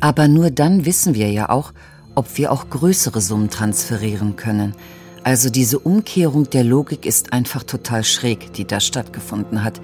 Aber 0.00 0.28
nur 0.28 0.50
dann 0.50 0.84
wissen 0.84 1.14
wir 1.14 1.30
ja 1.30 1.48
auch, 1.48 1.72
ob 2.14 2.36
wir 2.36 2.52
auch 2.52 2.68
größere 2.68 3.20
Summen 3.20 3.50
transferieren 3.50 4.36
können. 4.36 4.74
Also 5.22 5.50
diese 5.50 5.78
Umkehrung 5.78 6.50
der 6.50 6.64
Logik 6.64 7.06
ist 7.06 7.32
einfach 7.32 7.62
total 7.62 8.04
schräg, 8.04 8.52
die 8.54 8.66
da 8.66 8.80
stattgefunden 8.80 9.62
hat. 9.62 9.80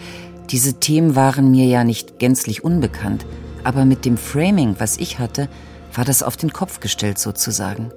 Diese 0.51 0.75
Themen 0.75 1.15
waren 1.15 1.51
mir 1.51 1.67
ja 1.67 1.85
nicht 1.85 2.19
gänzlich 2.19 2.65
unbekannt, 2.65 3.27
aber 3.63 3.85
mit 3.85 4.05
dem 4.05 4.17
Framing, 4.17 4.77
was 4.79 4.97
ich 4.97 5.19
hatte, 5.19 5.49
war 5.95 6.05
das 6.05 6.23
auf 6.23 6.37
den 6.37 6.53
Kopf 6.53 6.81
gestellt 6.81 7.19
sozusagen. 7.19 7.91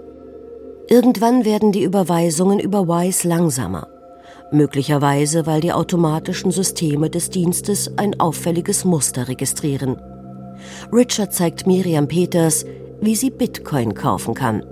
Irgendwann 0.87 1.45
werden 1.45 1.71
die 1.71 1.83
Überweisungen 1.83 2.59
über 2.59 2.87
Wise 2.87 3.27
langsamer. 3.27 3.87
Möglicherweise, 4.51 5.45
weil 5.45 5.61
die 5.61 5.73
automatischen 5.73 6.51
Systeme 6.51 7.09
des 7.09 7.29
Dienstes 7.29 7.91
ein 7.97 8.19
auffälliges 8.19 8.83
Muster 8.83 9.27
registrieren. 9.27 9.97
Richard 10.91 11.33
zeigt 11.33 11.67
Miriam 11.67 12.07
Peters, 12.07 12.65
wie 13.01 13.15
sie 13.15 13.29
Bitcoin 13.29 13.93
kaufen 13.93 14.33
kann. 14.33 14.63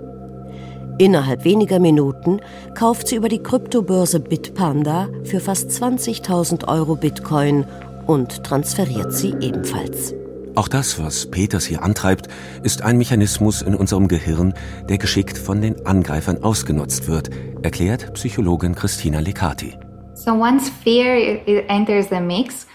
Innerhalb 0.98 1.44
weniger 1.44 1.78
Minuten 1.78 2.40
kauft 2.74 3.06
sie 3.08 3.16
über 3.16 3.28
die 3.28 3.42
Kryptobörse 3.42 4.18
Bitpanda 4.18 5.08
für 5.22 5.38
fast 5.38 5.70
20.000 5.70 6.66
Euro 6.66 6.96
Bitcoin 6.96 7.64
und 8.06 8.42
transferiert 8.42 9.12
sie 9.12 9.32
ebenfalls. 9.40 10.12
Auch 10.58 10.66
das, 10.66 11.00
was 11.00 11.30
Peters 11.30 11.66
hier 11.66 11.84
antreibt, 11.84 12.26
ist 12.64 12.82
ein 12.82 12.98
Mechanismus 12.98 13.62
in 13.62 13.76
unserem 13.76 14.08
Gehirn, 14.08 14.54
der 14.88 14.98
geschickt 14.98 15.38
von 15.38 15.62
den 15.62 15.86
Angreifern 15.86 16.42
ausgenutzt 16.42 17.06
wird, 17.06 17.30
erklärt 17.62 18.12
Psychologin 18.14 18.74
Christina 18.74 19.20
Lecati. 19.20 19.78
So 20.14 20.32
once 20.32 20.68
fear 20.82 21.38
enters 21.68 22.08
the 22.10 22.18
mix, 22.18 22.66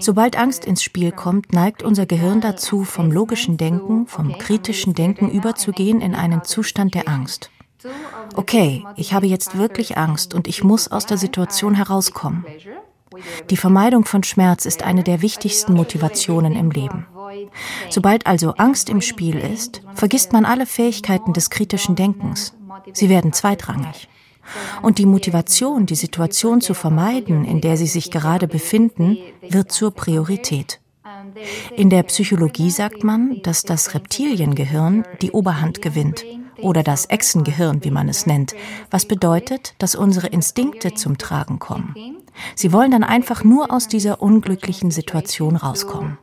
Sobald 0.00 0.38
Angst 0.38 0.64
ins 0.64 0.82
Spiel 0.82 1.12
kommt, 1.12 1.52
neigt 1.52 1.82
unser 1.82 2.06
Gehirn 2.06 2.40
dazu, 2.40 2.84
vom 2.84 3.12
logischen 3.12 3.58
Denken, 3.58 4.06
vom 4.06 4.38
kritischen 4.38 4.94
Denken 4.94 5.28
überzugehen 5.28 6.00
in 6.00 6.14
einen 6.14 6.44
Zustand 6.44 6.94
der 6.94 7.06
Angst. 7.06 7.50
Okay, 8.36 8.84
ich 8.96 9.12
habe 9.12 9.26
jetzt 9.26 9.58
wirklich 9.58 9.98
Angst 9.98 10.32
und 10.32 10.48
ich 10.48 10.64
muss 10.64 10.90
aus 10.90 11.04
der 11.04 11.18
Situation 11.18 11.74
herauskommen. 11.74 12.46
Die 13.50 13.56
Vermeidung 13.56 14.04
von 14.04 14.22
Schmerz 14.22 14.66
ist 14.66 14.82
eine 14.82 15.02
der 15.02 15.22
wichtigsten 15.22 15.74
Motivationen 15.74 16.54
im 16.54 16.70
Leben. 16.70 17.06
Sobald 17.88 18.26
also 18.26 18.52
Angst 18.52 18.88
im 18.88 19.00
Spiel 19.00 19.36
ist, 19.36 19.82
vergisst 19.94 20.32
man 20.32 20.44
alle 20.44 20.66
Fähigkeiten 20.66 21.32
des 21.32 21.50
kritischen 21.50 21.96
Denkens. 21.96 22.54
Sie 22.92 23.08
werden 23.08 23.32
zweitrangig. 23.32 24.08
Und 24.82 24.98
die 24.98 25.06
Motivation, 25.06 25.86
die 25.86 25.94
Situation 25.94 26.60
zu 26.60 26.74
vermeiden, 26.74 27.44
in 27.44 27.60
der 27.60 27.76
sie 27.76 27.86
sich 27.86 28.10
gerade 28.10 28.48
befinden, 28.48 29.18
wird 29.48 29.70
zur 29.70 29.92
Priorität. 29.92 30.80
In 31.76 31.90
der 31.90 32.02
Psychologie 32.04 32.70
sagt 32.70 33.04
man, 33.04 33.40
dass 33.42 33.62
das 33.62 33.94
Reptiliengehirn 33.94 35.04
die 35.20 35.30
Oberhand 35.30 35.82
gewinnt 35.82 36.24
oder 36.62 36.82
das 36.82 37.06
Echsengehirn, 37.06 37.84
wie 37.84 37.90
man 37.90 38.08
es 38.08 38.26
nennt, 38.26 38.54
was 38.90 39.06
bedeutet, 39.06 39.74
dass 39.78 39.94
unsere 39.94 40.28
Instinkte 40.28 40.94
zum 40.94 41.18
Tragen 41.18 41.58
kommen. 41.58 41.94
Sie 42.54 42.72
wollen 42.72 42.90
dann 42.90 43.04
einfach 43.04 43.44
nur 43.44 43.72
aus 43.72 43.88
dieser 43.88 44.22
unglücklichen 44.22 44.90
Situation 44.90 45.56
rauskommen. 45.56 46.18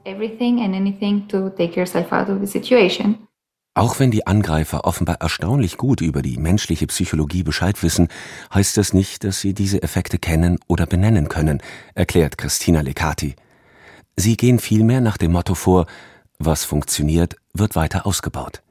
Auch 3.77 3.99
wenn 3.99 4.09
die 4.09 4.25
Angreifer 4.25 4.85
offenbar 4.85 5.17
erstaunlich 5.21 5.77
gut 5.77 6.01
über 6.01 6.23
die 6.23 6.37
menschliche 6.37 6.87
Psychologie 6.87 7.43
Bescheid 7.43 7.83
wissen, 7.83 8.07
heißt 8.51 8.75
das 8.75 8.91
nicht, 8.91 9.23
dass 9.23 9.39
sie 9.39 9.53
diese 9.53 9.83
Effekte 9.83 10.17
kennen 10.17 10.57
oder 10.67 10.87
benennen 10.87 11.29
können, 11.29 11.61
erklärt 11.93 12.39
Christina 12.39 12.81
Lecati. 12.81 13.35
Sie 14.15 14.35
gehen 14.35 14.57
vielmehr 14.57 14.99
nach 14.99 15.17
dem 15.17 15.31
Motto 15.31 15.53
vor, 15.53 15.85
was 16.39 16.65
funktioniert, 16.65 17.35
wird 17.53 17.75
weiter 17.75 18.07
ausgebaut. 18.07 18.63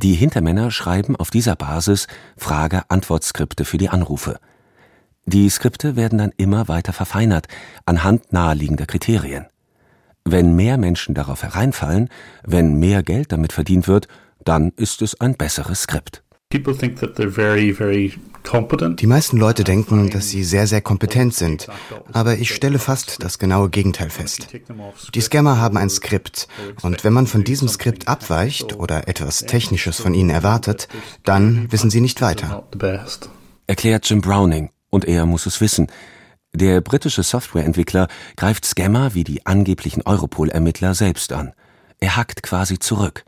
Die 0.00 0.14
Hintermänner 0.14 0.70
schreiben 0.70 1.16
auf 1.16 1.30
dieser 1.30 1.56
Basis 1.56 2.06
Frage-Antwort-Skripte 2.36 3.64
für 3.64 3.78
die 3.78 3.88
Anrufe. 3.88 4.38
Die 5.26 5.50
Skripte 5.50 5.96
werden 5.96 6.18
dann 6.18 6.32
immer 6.36 6.68
weiter 6.68 6.92
verfeinert 6.92 7.48
anhand 7.84 8.32
naheliegender 8.32 8.86
Kriterien. 8.86 9.46
Wenn 10.24 10.54
mehr 10.54 10.78
Menschen 10.78 11.16
darauf 11.16 11.42
hereinfallen, 11.42 12.10
wenn 12.44 12.74
mehr 12.74 13.02
Geld 13.02 13.32
damit 13.32 13.52
verdient 13.52 13.88
wird, 13.88 14.06
dann 14.44 14.70
ist 14.76 15.02
es 15.02 15.20
ein 15.20 15.34
besseres 15.34 15.82
Skript. 15.82 16.22
Die 16.50 16.58
meisten 19.06 19.36
Leute 19.36 19.64
denken, 19.64 20.08
dass 20.08 20.30
sie 20.30 20.44
sehr, 20.44 20.66
sehr 20.66 20.80
kompetent 20.80 21.34
sind, 21.34 21.68
aber 22.14 22.38
ich 22.38 22.54
stelle 22.54 22.78
fast 22.78 23.22
das 23.22 23.38
genaue 23.38 23.68
Gegenteil 23.68 24.08
fest. 24.08 24.48
Die 25.14 25.20
Scammer 25.20 25.60
haben 25.60 25.76
ein 25.76 25.90
Skript 25.90 26.48
und 26.80 27.04
wenn 27.04 27.12
man 27.12 27.26
von 27.26 27.44
diesem 27.44 27.68
Skript 27.68 28.08
abweicht 28.08 28.74
oder 28.76 29.08
etwas 29.08 29.40
Technisches 29.40 30.00
von 30.00 30.14
ihnen 30.14 30.30
erwartet, 30.30 30.88
dann 31.22 31.70
wissen 31.70 31.90
sie 31.90 32.00
nicht 32.00 32.22
weiter. 32.22 32.66
Erklärt 33.66 34.08
Jim 34.08 34.22
Browning, 34.22 34.70
und 34.88 35.04
er 35.04 35.26
muss 35.26 35.44
es 35.44 35.60
wissen. 35.60 35.88
Der 36.54 36.80
britische 36.80 37.24
Softwareentwickler 37.24 38.08
greift 38.36 38.64
Scammer 38.64 39.12
wie 39.12 39.24
die 39.24 39.44
angeblichen 39.44 40.00
Europol-Ermittler 40.00 40.94
selbst 40.94 41.30
an. 41.34 41.52
Er 42.00 42.16
hackt 42.16 42.42
quasi 42.42 42.78
zurück. 42.78 43.26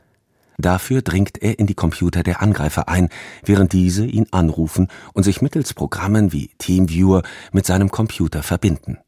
Dafür 0.60 1.00
dringt 1.00 1.42
er 1.42 1.58
in 1.58 1.66
die 1.66 1.74
Computer 1.74 2.22
der 2.22 2.42
Angreifer 2.42 2.88
ein, 2.88 3.08
während 3.44 3.72
diese 3.72 4.04
ihn 4.04 4.26
anrufen 4.30 4.88
und 5.14 5.22
sich 5.22 5.40
mittels 5.40 5.72
Programmen 5.72 6.32
wie 6.32 6.50
Teamviewer 6.58 7.22
mit 7.52 7.64
seinem 7.64 7.90
Computer 7.90 8.42
verbinden. 8.42 8.98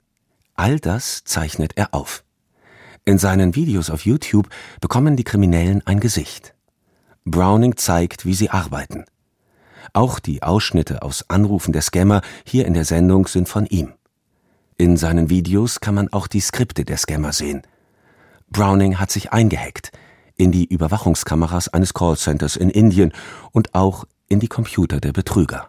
All 0.55 0.81
das 0.81 1.25
zeichnet 1.25 1.73
er 1.77 1.93
auf. 1.93 2.25
In 3.05 3.19
seinen 3.19 3.55
Videos 3.55 3.91
auf 3.91 4.07
YouTube 4.07 4.49
bekommen 4.81 5.17
die 5.17 5.25
Kriminellen 5.25 5.87
ein 5.87 6.01
Gesicht. 6.01 6.55
Browning 7.25 7.77
zeigt, 7.77 8.25
wie 8.25 8.35
sie 8.35 8.51
arbeiten. 8.51 9.05
Auch 9.93 10.21
die 10.21 10.43
Ausschnitte 10.43 11.03
aus 11.03 11.29
Anrufen 11.29 11.73
der 11.73 11.83
Scammer 11.83 12.23
hier 12.45 12.67
in 12.67 12.75
der 12.75 12.85
Sendung 12.85 13.27
sind 13.27 13.49
von 13.49 13.67
ihm. 13.67 13.93
In 14.79 14.97
seinen 14.97 15.29
Videos 15.29 15.81
kann 15.81 15.95
man 15.95 16.13
auch 16.13 16.29
die 16.29 16.41
Skripte 16.41 16.85
der 16.85 16.97
Scammer 16.97 17.33
sehen. 17.33 17.63
Browning 18.49 18.99
hat 18.99 19.11
sich 19.11 19.33
eingehackt, 19.33 19.93
in 20.43 20.53
die 20.53 20.67
Überwachungskameras 20.67 21.69
eines 21.69 21.95
Callcenters 21.95 22.57
in 22.57 22.69
Indien 22.69 23.13
und 23.53 23.75
auch 23.75 24.05
in 24.29 24.41
die 24.41 24.49
Computer 24.49 25.01
der 25.01 25.13
Betrüger. 25.13 25.69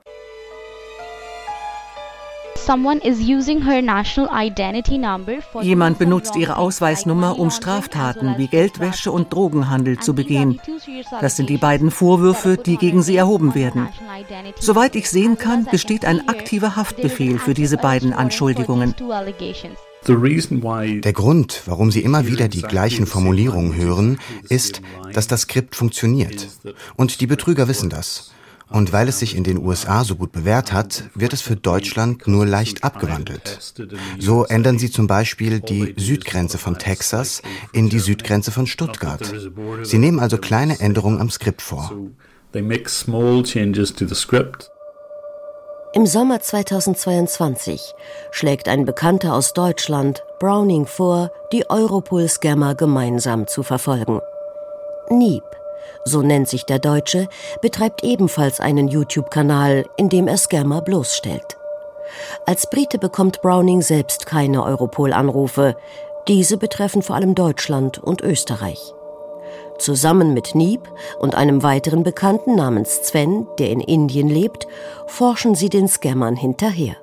Jemand 5.61 5.99
benutzt 5.99 6.35
ihre 6.37 6.57
Ausweisnummer, 6.57 7.37
um 7.37 7.51
Straftaten 7.51 8.37
wie 8.37 8.47
Geldwäsche 8.47 9.11
und 9.11 9.33
Drogenhandel 9.33 9.99
zu 9.99 10.15
begehen. 10.15 10.61
Das 11.19 11.35
sind 11.35 11.49
die 11.49 11.57
beiden 11.57 11.91
Vorwürfe, 11.91 12.57
die 12.57 12.77
gegen 12.77 13.03
sie 13.03 13.17
erhoben 13.17 13.53
werden. 13.53 13.89
Soweit 14.59 14.95
ich 14.95 15.09
sehen 15.09 15.37
kann, 15.37 15.65
besteht 15.65 16.05
ein 16.05 16.29
aktiver 16.29 16.75
Haftbefehl 16.77 17.37
für 17.37 17.53
diese 17.53 17.77
beiden 17.77 18.13
Anschuldigungen. 18.13 18.95
Der 21.01 21.13
Grund, 21.13 21.61
warum 21.65 21.91
Sie 21.91 22.01
immer 22.01 22.27
wieder 22.27 22.47
die 22.47 22.61
gleichen 22.61 23.05
Formulierungen 23.05 23.75
hören, 23.75 24.19
ist, 24.49 24.81
dass 25.13 25.27
das 25.27 25.41
Skript 25.41 25.75
funktioniert. 25.75 26.47
Und 26.95 27.21
die 27.21 27.27
Betrüger 27.27 27.67
wissen 27.67 27.89
das. 27.89 28.31
Und 28.69 28.91
weil 28.91 29.07
es 29.07 29.19
sich 29.19 29.35
in 29.35 29.43
den 29.43 29.59
USA 29.59 30.03
so 30.03 30.15
gut 30.15 30.31
bewährt 30.31 30.73
hat, 30.73 31.03
wird 31.13 31.33
es 31.33 31.41
für 31.41 31.55
Deutschland 31.55 32.27
nur 32.27 32.45
leicht 32.45 32.83
abgewandelt. 32.83 33.75
So 34.17 34.45
ändern 34.45 34.79
sie 34.79 34.89
zum 34.89 35.05
Beispiel 35.05 35.59
die 35.59 35.93
Südgrenze 35.95 36.57
von 36.57 36.79
Texas 36.79 37.43
in 37.71 37.89
die 37.89 37.99
Südgrenze 37.99 38.51
von 38.51 38.65
Stuttgart. 38.65 39.31
Sie 39.83 39.99
nehmen 39.99 40.19
also 40.19 40.39
kleine 40.39 40.79
Änderungen 40.79 41.21
am 41.21 41.29
Skript 41.29 41.61
vor. 41.61 41.93
Im 45.95 46.07
Sommer 46.07 46.39
2022 46.39 47.93
schlägt 48.31 48.67
ein 48.67 48.83
Bekannter 48.83 49.35
aus 49.35 49.53
Deutschland 49.53 50.23
Browning 50.39 50.87
vor, 50.87 51.31
die 51.51 51.69
Europol-Scammer 51.69 52.73
gemeinsam 52.73 53.45
zu 53.45 53.61
verfolgen. 53.61 54.19
Nieb, 55.11 55.43
so 56.03 56.23
nennt 56.23 56.49
sich 56.49 56.65
der 56.65 56.79
Deutsche, 56.79 57.27
betreibt 57.61 58.03
ebenfalls 58.03 58.59
einen 58.59 58.87
YouTube-Kanal, 58.87 59.85
in 59.95 60.09
dem 60.09 60.27
er 60.27 60.37
Scammer 60.37 60.81
bloßstellt. 60.81 61.57
Als 62.47 62.67
Brite 62.67 62.97
bekommt 62.97 63.43
Browning 63.43 63.83
selbst 63.83 64.25
keine 64.25 64.63
Europol-Anrufe. 64.63 65.75
Diese 66.27 66.57
betreffen 66.57 67.03
vor 67.03 67.17
allem 67.17 67.35
Deutschland 67.35 67.99
und 67.99 68.21
Österreich. 68.21 68.95
Zusammen 69.79 70.33
mit 70.33 70.55
Nieb 70.55 70.81
und 71.19 71.35
einem 71.35 71.63
weiteren 71.63 72.03
Bekannten 72.03 72.55
namens 72.55 73.07
Sven, 73.07 73.47
der 73.59 73.69
in 73.69 73.81
Indien 73.81 74.29
lebt, 74.29 74.67
forschen 75.07 75.55
sie 75.55 75.69
den 75.69 75.87
Scammern 75.87 76.35
hinterher. 76.35 76.95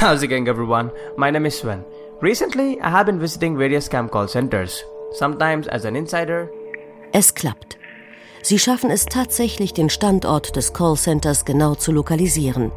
How's 0.00 0.22
it 0.22 0.30
going 0.30 0.46
everyone? 0.46 0.92
My 1.16 1.30
name 1.30 1.46
is 1.46 1.58
Sven. 1.58 1.84
Recently, 2.20 2.78
I 2.80 2.90
have 2.90 3.06
been 3.06 3.20
visiting 3.20 3.56
various 3.56 3.86
scam 3.86 4.10
call 4.10 4.28
centers, 4.28 4.84
sometimes 5.12 5.68
as 5.68 5.84
an 5.84 5.96
insider. 5.96 6.48
Es 7.12 7.34
klappt. 7.34 7.78
Sie 8.42 8.58
schaffen 8.58 8.90
es 8.90 9.06
tatsächlich, 9.06 9.72
den 9.72 9.90
Standort 9.90 10.56
des 10.56 10.72
Callcenters 10.72 11.44
genau 11.44 11.74
zu 11.74 11.92
lokalisieren. 11.92 12.72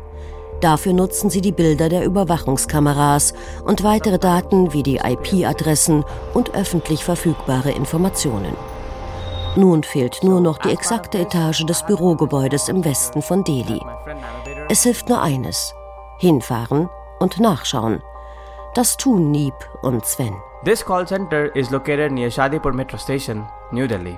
Dafür 0.62 0.94
nutzen 0.94 1.30
sie 1.30 1.42
die 1.42 1.52
Bilder 1.52 1.90
der 1.90 2.06
Überwachungskameras 2.06 3.34
und 3.66 3.84
weitere 3.84 4.20
Daten 4.20 4.74
wie 4.74 4.84
die 4.84 4.98
IP-Adressen 4.98 6.06
und 6.34 6.54
öffentlich 6.54 7.04
verfügbare 7.04 7.72
Informationen. 7.72 8.56
Nun 9.58 9.84
fehlt 9.84 10.24
nur 10.24 10.40
noch 10.40 10.58
die 10.60 10.70
exakte 10.70 11.20
Etage 11.20 11.66
des 11.66 11.86
Bürogebäudes 11.86 12.70
im 12.70 12.86
Westen 12.86 13.22
von 13.22 13.44
Delhi. 13.44 13.82
Es 14.70 14.84
hilft 14.84 15.10
nur 15.10 15.22
eines: 15.22 15.74
hinfahren 16.20 16.90
und 17.20 17.40
nachschauen. 17.40 18.02
Das 18.76 18.96
tun 18.96 19.32
Nieb 19.32 19.54
und 19.82 20.06
Sven. 20.06 20.34
This 20.64 20.86
call 20.86 21.06
center 21.06 21.54
is 21.56 21.70
located 21.70 22.12
near 22.14 22.32
Shadipur 22.32 22.72
Metro 22.72 22.98
Station, 22.98 23.46
New 23.72 23.88
Delhi. 23.88 24.18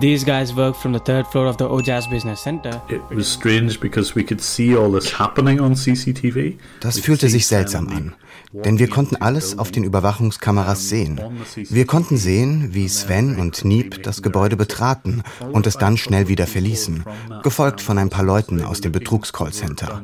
These 0.00 0.24
guys 0.24 0.56
work 0.56 0.74
from 0.74 0.92
the 0.92 0.98
third 0.98 1.26
floor 1.26 1.46
of 1.46 1.56
the 1.58 1.64
Ojas 1.64 2.08
Business 2.08 2.42
Center. 2.42 2.80
It 2.88 3.02
was 3.10 3.28
strange 3.28 3.78
because 3.78 4.16
we 4.16 4.24
could 4.24 4.40
see 4.40 4.74
all 4.74 4.90
this 4.90 5.20
happening 5.20 5.60
on 5.60 5.76
CCTV. 5.76 6.58
Das 6.80 6.98
fühlte 6.98 7.28
sich 7.28 7.46
seltsam 7.46 7.88
an, 7.88 8.14
denn 8.54 8.78
wir 8.78 8.88
konnten 8.88 9.16
alles 9.16 9.58
auf 9.58 9.70
den 9.70 9.84
Überwachungskameras 9.84 10.88
sehen. 10.88 11.20
Wir 11.56 11.86
konnten 11.86 12.16
sehen, 12.16 12.68
wie 12.72 12.88
Sven 12.88 13.38
und 13.38 13.64
Nieb 13.64 14.02
das 14.04 14.22
Gebäude 14.22 14.56
betraten 14.56 15.22
und 15.52 15.66
es 15.66 15.76
dann 15.76 15.96
schnell 15.96 16.28
wieder 16.28 16.46
verließen, 16.46 17.04
gefolgt 17.42 17.80
von 17.80 17.98
ein 17.98 18.10
paar 18.10 18.24
Leuten 18.24 18.64
aus 18.64 18.80
dem 18.80 18.92
Betrugscallcenter. 18.92 20.02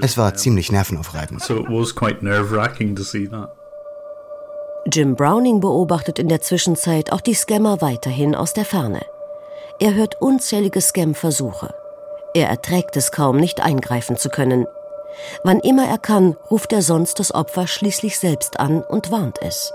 Es 0.00 0.16
war 0.16 0.34
ziemlich 0.34 0.72
nervenaufreibend. 0.72 1.42
Jim 4.90 5.14
Browning 5.14 5.60
beobachtet 5.60 6.18
in 6.18 6.28
der 6.28 6.40
Zwischenzeit 6.40 7.12
auch 7.12 7.20
die 7.20 7.34
Scammer 7.34 7.82
weiterhin 7.82 8.34
aus 8.34 8.54
der 8.54 8.64
Ferne. 8.64 9.02
Er 9.78 9.94
hört 9.94 10.20
unzählige 10.20 10.80
Scam-Versuche. 10.80 11.74
Er 12.32 12.48
erträgt 12.48 12.96
es 12.96 13.12
kaum, 13.12 13.36
nicht 13.36 13.60
eingreifen 13.60 14.16
zu 14.16 14.28
können. 14.28 14.66
Wann 15.44 15.60
immer 15.60 15.86
er 15.86 15.98
kann, 15.98 16.36
ruft 16.50 16.72
er 16.72 16.82
sonst 16.82 17.18
das 17.18 17.34
Opfer 17.34 17.66
schließlich 17.66 18.18
selbst 18.18 18.60
an 18.60 18.82
und 18.82 19.10
warnt 19.10 19.38
es. 19.42 19.72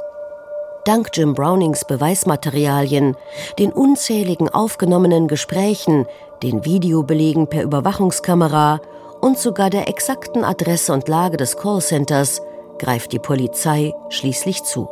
Dank 0.86 1.10
Jim 1.14 1.34
Brownings 1.34 1.86
Beweismaterialien, 1.86 3.18
den 3.58 3.72
unzähligen 3.72 4.50
aufgenommenen 4.50 5.28
Gesprächen, 5.28 6.06
den 6.44 6.64
Videobelegen 6.64 7.48
per 7.48 7.64
Überwachungskamera 7.64 8.82
und 9.20 9.40
sogar 9.40 9.72
der 9.72 9.88
exakten 9.88 10.44
Adresse 10.44 10.94
und 10.94 11.08
Lage 11.08 11.38
des 11.38 11.58
Callcenters 11.58 12.42
greift 12.78 13.14
die 13.14 13.20
Polizei 13.20 13.94
schließlich 14.10 14.64
zu. 14.64 14.88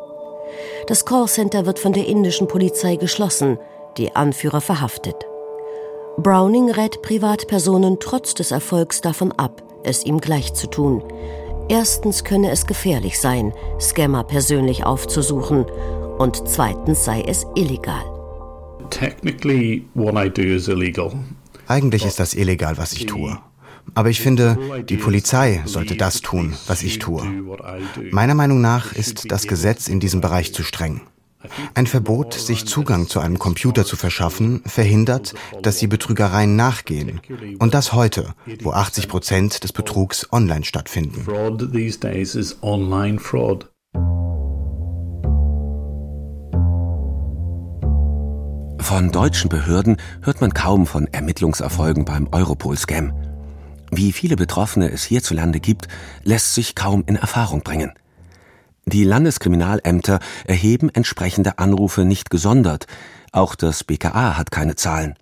Das 0.88 1.05
Callcenter 1.05 1.65
wird 1.65 1.79
von 1.79 1.93
der 1.93 2.07
indischen 2.07 2.47
Polizei 2.47 2.95
geschlossen, 2.95 3.59
die 3.97 4.15
Anführer 4.15 4.62
verhaftet. 4.62 5.27
Browning 6.17 6.71
rät 6.71 7.01
Privatpersonen 7.01 8.00
trotz 8.00 8.33
des 8.33 8.51
Erfolgs 8.51 9.01
davon 9.01 9.31
ab, 9.33 9.62
es 9.84 10.06
ihm 10.06 10.20
gleich 10.20 10.54
zu 10.54 10.68
tun. 10.68 11.04
Erstens 11.70 12.24
könne 12.24 12.52
es 12.52 12.66
gefährlich 12.66 13.20
sein, 13.20 13.54
Scammer 13.80 14.24
persönlich 14.24 14.86
aufzusuchen, 14.86 15.66
und 16.18 16.48
zweitens 16.48 17.06
sei 17.06 17.22
es 17.22 17.46
illegal. 17.56 18.04
Technically, 18.90 19.86
what 19.94 20.16
I 20.16 20.30
do 20.30 20.42
is 20.42 20.68
illegal. 20.68 21.12
Eigentlich 21.68 22.06
ist 22.06 22.20
das 22.20 22.34
illegal, 22.34 22.78
was 22.78 22.94
ich 22.94 23.06
tue. 23.06 23.40
Aber 23.96 24.10
ich 24.10 24.22
finde, 24.22 24.58
die 24.88 24.98
Polizei 24.98 25.62
sollte 25.66 25.96
das 25.96 26.22
tun, 26.22 26.54
was 26.68 26.84
ich 26.84 27.00
tue. 27.00 27.24
Meiner 28.12 28.36
Meinung 28.36 28.62
nach 28.62 28.94
ist 28.94 29.32
das 29.32 29.48
Gesetz 29.48 29.88
in 29.88 30.00
diesem 30.00 30.22
Bereich 30.22 30.54
zu 30.54 30.63
streng. 30.63 31.02
Ein 31.73 31.88
Verbot, 31.88 32.33
sich 32.33 32.65
Zugang 32.65 33.07
zu 33.07 33.19
einem 33.19 33.39
Computer 33.39 33.85
zu 33.85 33.95
verschaffen, 33.95 34.62
verhindert, 34.65 35.33
dass 35.62 35.79
sie 35.79 35.88
Betrügereien 35.88 36.56
nachgehen. 36.56 37.21
Und 37.60 37.73
das 37.73 37.93
heute, 37.93 38.34
wo 38.62 38.71
80 38.71 39.08
Prozent 39.08 39.63
des 39.63 39.73
Betrugs 39.73 40.32
online 40.32 40.63
stattfinden. 40.63 41.25
Von 48.79 49.12
deutschen 49.12 49.49
Behörden 49.49 49.97
hört 50.21 50.41
man 50.41 50.53
kaum 50.53 50.86
von 50.86 51.08
Ermittlungserfolgen 51.08 52.06
beim 52.06 52.27
Europol-Scam. 52.32 53.13
Wie 53.91 54.12
viele 54.12 54.36
Betroffene 54.36 54.91
es 54.91 55.03
hierzulande 55.03 55.60
gibt, 55.60 55.88
lässt 56.23 56.53
sich 56.53 56.75
kaum 56.75 57.03
in 57.08 57.15
Erfahrung 57.15 57.62
bringen. 57.62 57.93
Die 58.86 59.04
Landeskriminalämter 59.06 60.19
erheben 60.46 60.89
entsprechende 60.89 61.58
Anrufe 61.58 62.04
nicht 62.04 62.30
gesondert. 62.30 62.88
Auch 63.32 63.56
das 63.56 63.84
BKA 63.84 64.38
hat 64.38 64.52
keine 64.52 64.76
Zahlen. 64.76 65.15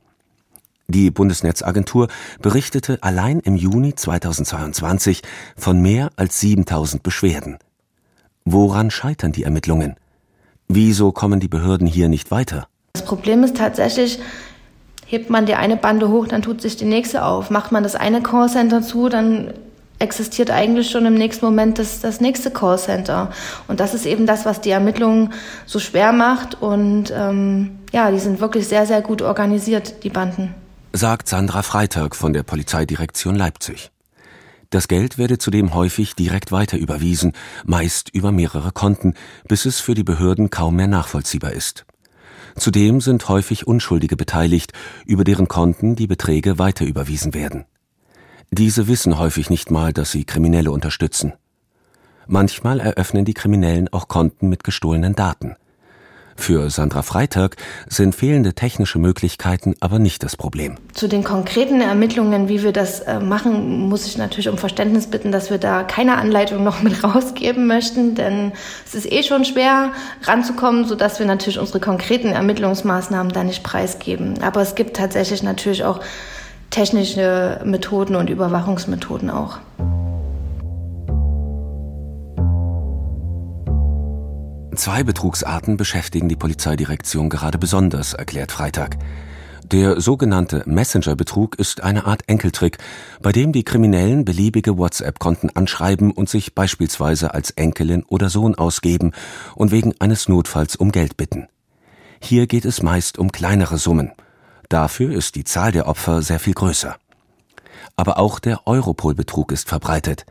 Die 0.87 1.11
Bundesnetzagentur 1.11 2.09
berichtete 2.41 2.97
allein 3.01 3.39
im 3.39 3.55
Juni 3.55 3.95
2022 3.95 5.21
von 5.55 5.81
mehr 5.81 6.09
als 6.17 6.39
7000 6.41 7.01
Beschwerden. 7.03 7.59
Woran 8.43 8.91
scheitern 8.91 9.31
die 9.31 9.43
Ermittlungen? 9.43 9.95
Wieso 10.67 11.11
kommen 11.11 11.39
die 11.39 11.47
Behörden 11.47 11.87
hier 11.87 12.09
nicht 12.09 12.31
weiter? 12.31 12.67
Das 12.93 13.05
Problem 13.05 13.43
ist 13.43 13.55
tatsächlich, 13.55 14.19
hebt 15.05 15.29
man 15.29 15.45
die 15.45 15.55
eine 15.55 15.77
Bande 15.77 16.09
hoch, 16.09 16.27
dann 16.27 16.41
tut 16.41 16.61
sich 16.61 16.75
die 16.75 16.85
nächste 16.85 17.23
auf. 17.23 17.51
Macht 17.51 17.71
man 17.71 17.83
das 17.83 17.95
eine 17.95 18.21
Callcenter 18.21 18.81
zu, 18.81 19.07
dann 19.07 19.53
existiert 20.01 20.51
eigentlich 20.51 20.89
schon 20.89 21.05
im 21.05 21.13
nächsten 21.13 21.45
Moment 21.45 21.79
das, 21.79 22.01
das 22.01 22.19
nächste 22.19 22.51
Callcenter. 22.51 23.31
Und 23.67 23.79
das 23.79 23.93
ist 23.93 24.05
eben 24.05 24.25
das, 24.25 24.45
was 24.45 24.61
die 24.61 24.71
Ermittlungen 24.71 25.33
so 25.65 25.79
schwer 25.79 26.11
macht. 26.11 26.61
Und 26.61 27.13
ähm, 27.15 27.79
ja, 27.91 28.11
die 28.11 28.19
sind 28.19 28.39
wirklich 28.39 28.67
sehr, 28.67 28.85
sehr 28.85 29.01
gut 29.01 29.21
organisiert, 29.21 30.03
die 30.03 30.09
Banden. 30.09 30.53
Sagt 30.93 31.29
Sandra 31.29 31.61
Freitag 31.61 32.15
von 32.15 32.33
der 32.33 32.43
Polizeidirektion 32.43 33.35
Leipzig. 33.35 33.91
Das 34.71 34.87
Geld 34.87 35.17
werde 35.17 35.37
zudem 35.37 35.73
häufig 35.73 36.15
direkt 36.15 36.51
weiter 36.51 36.77
überwiesen, 36.77 37.33
meist 37.65 38.09
über 38.13 38.31
mehrere 38.31 38.71
Konten, 38.71 39.15
bis 39.47 39.65
es 39.65 39.81
für 39.81 39.95
die 39.95 40.03
Behörden 40.03 40.49
kaum 40.49 40.77
mehr 40.77 40.87
nachvollziehbar 40.87 41.51
ist. 41.51 41.85
Zudem 42.55 43.01
sind 43.01 43.27
häufig 43.27 43.67
Unschuldige 43.67 44.15
beteiligt, 44.15 44.71
über 45.05 45.23
deren 45.23 45.47
Konten 45.47 45.95
die 45.95 46.07
Beträge 46.07 46.57
weiter 46.57 46.85
überwiesen 46.85 47.33
werden. 47.33 47.65
Diese 48.53 48.89
wissen 48.89 49.17
häufig 49.17 49.49
nicht 49.49 49.71
mal, 49.71 49.93
dass 49.93 50.11
sie 50.11 50.25
Kriminelle 50.25 50.71
unterstützen. 50.71 51.31
Manchmal 52.27 52.81
eröffnen 52.81 53.23
die 53.23 53.33
Kriminellen 53.33 53.87
auch 53.93 54.09
Konten 54.09 54.49
mit 54.49 54.65
gestohlenen 54.65 55.15
Daten. 55.15 55.55
Für 56.35 56.69
Sandra 56.69 57.01
Freitag 57.01 57.55
sind 57.87 58.13
fehlende 58.13 58.53
technische 58.53 58.99
Möglichkeiten 58.99 59.75
aber 59.79 59.99
nicht 59.99 60.21
das 60.23 60.35
Problem. 60.35 60.75
Zu 60.91 61.07
den 61.07 61.23
konkreten 61.23 61.79
Ermittlungen, 61.79 62.49
wie 62.49 62.61
wir 62.61 62.73
das 62.73 62.99
äh, 62.99 63.21
machen, 63.21 63.87
muss 63.87 64.05
ich 64.05 64.17
natürlich 64.17 64.49
um 64.49 64.57
Verständnis 64.57 65.07
bitten, 65.07 65.31
dass 65.31 65.49
wir 65.49 65.57
da 65.57 65.83
keine 65.83 66.17
Anleitung 66.17 66.61
noch 66.61 66.81
mit 66.81 67.01
rausgeben 67.05 67.67
möchten, 67.67 68.15
denn 68.15 68.51
es 68.85 68.95
ist 68.95 69.09
eh 69.09 69.23
schon 69.23 69.45
schwer 69.45 69.93
ranzukommen, 70.23 70.83
sodass 70.83 71.19
wir 71.19 71.25
natürlich 71.25 71.57
unsere 71.57 71.79
konkreten 71.79 72.33
Ermittlungsmaßnahmen 72.33 73.31
da 73.31 73.45
nicht 73.45 73.63
preisgeben. 73.63 74.43
Aber 74.43 74.61
es 74.61 74.75
gibt 74.75 74.97
tatsächlich 74.97 75.41
natürlich 75.41 75.85
auch 75.85 76.01
technische 76.71 77.61
Methoden 77.63 78.15
und 78.15 78.29
Überwachungsmethoden 78.29 79.29
auch. 79.29 79.59
Zwei 84.75 85.03
Betrugsarten 85.03 85.77
beschäftigen 85.77 86.29
die 86.29 86.35
Polizeidirektion 86.35 87.29
gerade 87.29 87.59
besonders, 87.59 88.13
erklärt 88.13 88.51
Freitag. 88.51 88.97
Der 89.71 90.01
sogenannte 90.01 90.63
Messenger-Betrug 90.65 91.55
ist 91.59 91.81
eine 91.81 92.05
Art 92.05 92.23
Enkeltrick, 92.27 92.77
bei 93.21 93.31
dem 93.31 93.51
die 93.51 93.63
Kriminellen 93.63 94.25
beliebige 94.25 94.77
WhatsApp-Konten 94.77 95.49
anschreiben 95.55 96.11
und 96.11 96.29
sich 96.29 96.55
beispielsweise 96.55 97.33
als 97.33 97.51
Enkelin 97.51 98.03
oder 98.03 98.29
Sohn 98.29 98.55
ausgeben 98.55 99.11
und 99.55 99.71
wegen 99.71 99.93
eines 99.99 100.27
Notfalls 100.27 100.75
um 100.75 100.91
Geld 100.91 101.15
bitten. 101.15 101.47
Hier 102.21 102.47
geht 102.47 102.65
es 102.65 102.81
meist 102.81 103.17
um 103.17 103.31
kleinere 103.31 103.77
Summen. 103.77 104.11
Dafür 104.71 105.11
ist 105.11 105.35
die 105.35 105.43
Zahl 105.43 105.73
der 105.73 105.85
Opfer 105.85 106.21
sehr 106.21 106.39
viel 106.39 106.53
größer. 106.53 106.95
Aber 107.97 108.17
auch 108.17 108.39
der 108.39 108.65
Europol-Betrug 108.67 109.51
ist 109.51 109.67
verbreitet. 109.67 110.25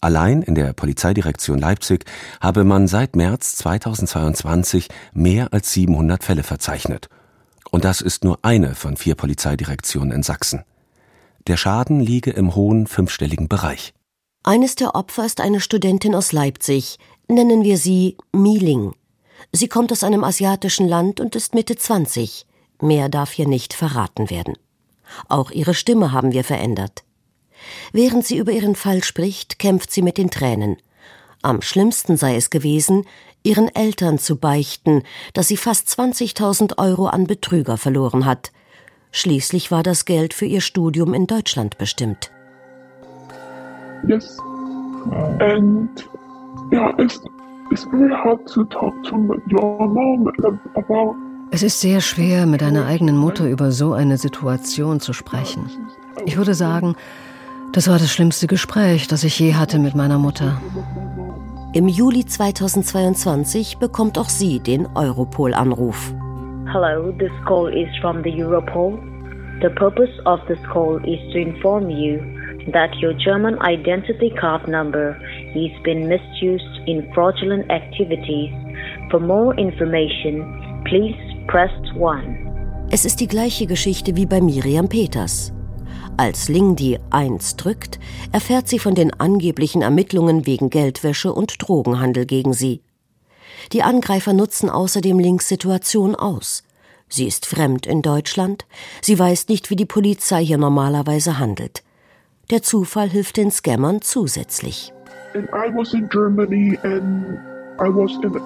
Allein 0.00 0.40
in 0.40 0.54
der 0.54 0.72
Polizeidirektion 0.72 1.58
Leipzig 1.58 2.06
habe 2.40 2.64
man 2.64 2.88
seit 2.88 3.14
März 3.14 3.56
2022 3.56 4.88
mehr 5.12 5.52
als 5.52 5.74
700 5.74 6.24
Fälle 6.24 6.44
verzeichnet. 6.44 7.10
Und 7.70 7.84
das 7.84 8.00
ist 8.00 8.24
nur 8.24 8.38
eine 8.40 8.74
von 8.74 8.96
vier 8.96 9.16
Polizeidirektionen 9.16 10.12
in 10.12 10.22
Sachsen. 10.22 10.64
Der 11.46 11.58
Schaden 11.58 12.00
liege 12.00 12.30
im 12.30 12.54
hohen 12.54 12.86
fünfstelligen 12.86 13.48
Bereich. 13.48 13.92
Eines 14.44 14.76
der 14.76 14.94
Opfer 14.94 15.26
ist 15.26 15.42
eine 15.42 15.60
Studentin 15.60 16.14
aus 16.14 16.32
Leipzig, 16.32 16.98
nennen 17.28 17.64
wir 17.64 17.76
sie 17.76 18.16
Mieling. 18.32 18.94
Sie 19.52 19.68
kommt 19.68 19.92
aus 19.92 20.04
einem 20.04 20.24
asiatischen 20.24 20.88
Land 20.88 21.20
und 21.20 21.36
ist 21.36 21.54
Mitte 21.54 21.76
20. 21.76 22.46
Mehr 22.84 23.08
darf 23.08 23.32
hier 23.32 23.48
nicht 23.48 23.72
verraten 23.72 24.28
werden. 24.28 24.58
Auch 25.30 25.50
ihre 25.50 25.72
Stimme 25.72 26.12
haben 26.12 26.32
wir 26.32 26.44
verändert. 26.44 27.02
Während 27.94 28.26
sie 28.26 28.36
über 28.36 28.52
ihren 28.52 28.74
Fall 28.74 29.02
spricht, 29.02 29.58
kämpft 29.58 29.90
sie 29.90 30.02
mit 30.02 30.18
den 30.18 30.30
Tränen. 30.30 30.76
Am 31.40 31.62
schlimmsten 31.62 32.18
sei 32.18 32.36
es 32.36 32.50
gewesen, 32.50 33.06
ihren 33.42 33.74
Eltern 33.74 34.18
zu 34.18 34.36
beichten, 34.36 35.02
dass 35.32 35.48
sie 35.48 35.56
fast 35.56 35.88
20.000 35.88 36.76
Euro 36.76 37.06
an 37.06 37.26
Betrüger 37.26 37.78
verloren 37.78 38.26
hat. 38.26 38.52
Schließlich 39.12 39.70
war 39.70 39.82
das 39.82 40.04
Geld 40.04 40.34
für 40.34 40.44
ihr 40.44 40.60
Studium 40.60 41.14
in 41.14 41.26
Deutschland 41.26 41.78
bestimmt. 41.78 42.30
Yes. 44.06 44.38
And 45.40 45.88
yeah, 46.70 46.92
it's, 46.98 47.18
it's 47.70 47.84
very 47.84 48.10
hard 48.10 48.46
to 48.52 48.64
talk 48.64 48.92
to 49.04 49.40
your 49.50 49.88
mom 49.88 50.30
about 50.76 51.16
es 51.54 51.62
ist 51.62 51.80
sehr 51.80 52.00
schwer, 52.00 52.46
mit 52.46 52.64
einer 52.64 52.84
eigenen 52.84 53.16
Mutter 53.16 53.48
über 53.48 53.70
so 53.70 53.92
eine 53.92 54.16
Situation 54.16 54.98
zu 54.98 55.12
sprechen. 55.12 55.70
Ich 56.26 56.36
würde 56.36 56.52
sagen, 56.52 56.96
das 57.72 57.88
war 57.88 57.98
das 57.98 58.10
schlimmste 58.10 58.48
Gespräch, 58.48 59.06
das 59.06 59.22
ich 59.22 59.38
je 59.38 59.54
hatte 59.54 59.78
mit 59.78 59.94
meiner 59.94 60.18
Mutter. 60.18 60.60
Im 61.72 61.86
Juli 61.86 62.26
2022 62.26 63.78
bekommt 63.78 64.18
auch 64.18 64.28
sie 64.28 64.58
den 64.58 64.88
Europol-Anruf. 64.96 66.12
Hello, 66.72 67.12
this 67.20 67.30
call 67.46 67.72
is 67.72 67.88
from 68.00 68.24
the 68.24 68.30
Europol. 68.30 68.98
The 69.62 69.70
purpose 69.70 70.10
of 70.26 70.40
this 70.48 70.58
call 70.72 70.96
is 71.04 71.20
to 71.32 71.38
inform 71.38 71.88
you 71.88 72.18
that 72.72 72.90
your 73.00 73.14
German 73.14 73.60
identity 73.62 74.30
card 74.40 74.66
number 74.66 75.16
has 75.54 75.82
been 75.84 76.08
misused 76.08 76.80
in 76.88 77.08
fraudulent 77.14 77.70
activities. 77.70 78.50
For 79.12 79.20
more 79.20 79.54
information, 79.56 80.82
please 80.86 81.14
press 81.46 81.70
1. 81.94 82.90
Es 82.90 83.04
ist 83.04 83.20
die 83.20 83.28
gleiche 83.28 83.66
Geschichte 83.66 84.16
wie 84.16 84.26
bei 84.26 84.40
Miriam 84.40 84.88
Peters. 84.88 85.52
Als 86.16 86.48
Ling 86.48 86.76
die 86.76 86.98
1 87.10 87.56
drückt, 87.56 87.98
erfährt 88.32 88.68
sie 88.68 88.78
von 88.78 88.94
den 88.94 89.12
angeblichen 89.12 89.82
Ermittlungen 89.82 90.46
wegen 90.46 90.70
Geldwäsche 90.70 91.32
und 91.32 91.56
Drogenhandel 91.58 92.24
gegen 92.24 92.52
sie. 92.52 92.82
Die 93.72 93.82
Angreifer 93.82 94.32
nutzen 94.32 94.70
außerdem 94.70 95.18
Lings 95.18 95.48
Situation 95.48 96.14
aus. 96.14 96.62
Sie 97.08 97.26
ist 97.26 97.46
fremd 97.46 97.86
in 97.86 98.02
Deutschland, 98.02 98.66
sie 99.02 99.18
weiß 99.18 99.48
nicht, 99.48 99.70
wie 99.70 99.76
die 99.76 99.86
Polizei 99.86 100.44
hier 100.44 100.58
normalerweise 100.58 101.38
handelt. 101.38 101.82
Der 102.50 102.62
Zufall 102.62 103.08
hilft 103.08 103.36
den 103.36 103.50
Scammern 103.50 104.02
zusätzlich. 104.02 104.92
And 105.34 105.48
I 105.48 105.74
was 105.74 105.94
in 105.94 106.08
Germany 106.08 106.78
and 106.82 107.38
I 107.80 107.88
was 107.88 108.12
in 108.22 108.32
the 108.32 108.40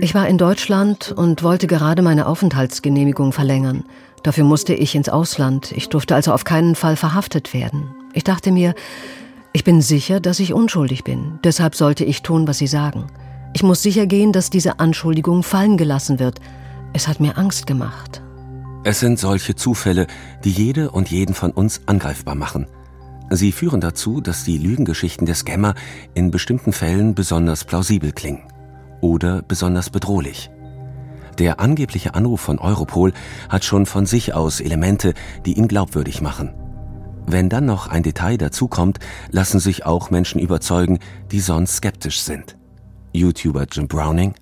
ich 0.00 0.14
war 0.14 0.28
in 0.28 0.38
Deutschland 0.38 1.12
und 1.16 1.42
wollte 1.42 1.66
gerade 1.66 2.02
meine 2.02 2.26
Aufenthaltsgenehmigung 2.26 3.32
verlängern. 3.32 3.84
Dafür 4.22 4.44
musste 4.44 4.74
ich 4.74 4.94
ins 4.94 5.08
Ausland. 5.08 5.72
Ich 5.72 5.88
durfte 5.88 6.14
also 6.14 6.32
auf 6.32 6.44
keinen 6.44 6.74
Fall 6.74 6.96
verhaftet 6.96 7.54
werden. 7.54 7.94
Ich 8.12 8.24
dachte 8.24 8.50
mir, 8.50 8.74
ich 9.52 9.64
bin 9.64 9.80
sicher, 9.82 10.20
dass 10.20 10.40
ich 10.40 10.52
unschuldig 10.52 11.04
bin. 11.04 11.38
Deshalb 11.44 11.74
sollte 11.74 12.04
ich 12.04 12.22
tun, 12.22 12.48
was 12.48 12.58
Sie 12.58 12.66
sagen. 12.66 13.06
Ich 13.54 13.62
muss 13.62 13.82
sicher 13.82 14.06
gehen, 14.06 14.32
dass 14.32 14.50
diese 14.50 14.80
Anschuldigung 14.80 15.42
fallen 15.42 15.76
gelassen 15.76 16.18
wird. 16.18 16.40
Es 16.92 17.08
hat 17.08 17.20
mir 17.20 17.38
Angst 17.38 17.66
gemacht. 17.66 18.22
Es 18.84 19.00
sind 19.00 19.18
solche 19.18 19.54
Zufälle, 19.54 20.06
die 20.44 20.50
jede 20.50 20.90
und 20.90 21.10
jeden 21.10 21.34
von 21.34 21.50
uns 21.50 21.82
angreifbar 21.86 22.34
machen. 22.34 22.66
Sie 23.30 23.52
führen 23.52 23.80
dazu, 23.80 24.20
dass 24.20 24.44
die 24.44 24.58
Lügengeschichten 24.58 25.26
der 25.26 25.34
Scammer 25.34 25.74
in 26.14 26.30
bestimmten 26.30 26.72
Fällen 26.72 27.14
besonders 27.14 27.64
plausibel 27.64 28.12
klingen 28.12 28.42
oder 29.00 29.42
besonders 29.42 29.90
bedrohlich. 29.90 30.50
Der 31.38 31.60
angebliche 31.60 32.14
Anruf 32.14 32.40
von 32.40 32.58
Europol 32.58 33.12
hat 33.48 33.64
schon 33.64 33.86
von 33.86 34.06
sich 34.06 34.34
aus 34.34 34.60
Elemente, 34.60 35.14
die 35.46 35.56
ihn 35.56 35.68
glaubwürdig 35.68 36.20
machen. 36.20 36.54
Wenn 37.26 37.48
dann 37.48 37.66
noch 37.66 37.88
ein 37.88 38.02
Detail 38.02 38.38
dazukommt, 38.38 38.98
lassen 39.30 39.60
sich 39.60 39.84
auch 39.84 40.10
Menschen 40.10 40.40
überzeugen, 40.40 40.98
die 41.30 41.40
sonst 41.40 41.76
skeptisch 41.76 42.22
sind. 42.22 42.56
YouTuber 43.12 43.66
Jim 43.70 43.86
Browning 43.86 44.34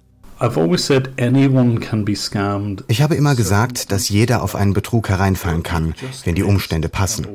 ich 2.88 3.02
habe 3.02 3.14
immer 3.14 3.34
gesagt, 3.34 3.90
dass 3.90 4.08
jeder 4.10 4.42
auf 4.42 4.54
einen 4.54 4.74
Betrug 4.74 5.08
hereinfallen 5.08 5.62
kann, 5.62 5.94
wenn 6.24 6.34
die 6.34 6.42
Umstände 6.42 6.90
passen. 6.90 7.26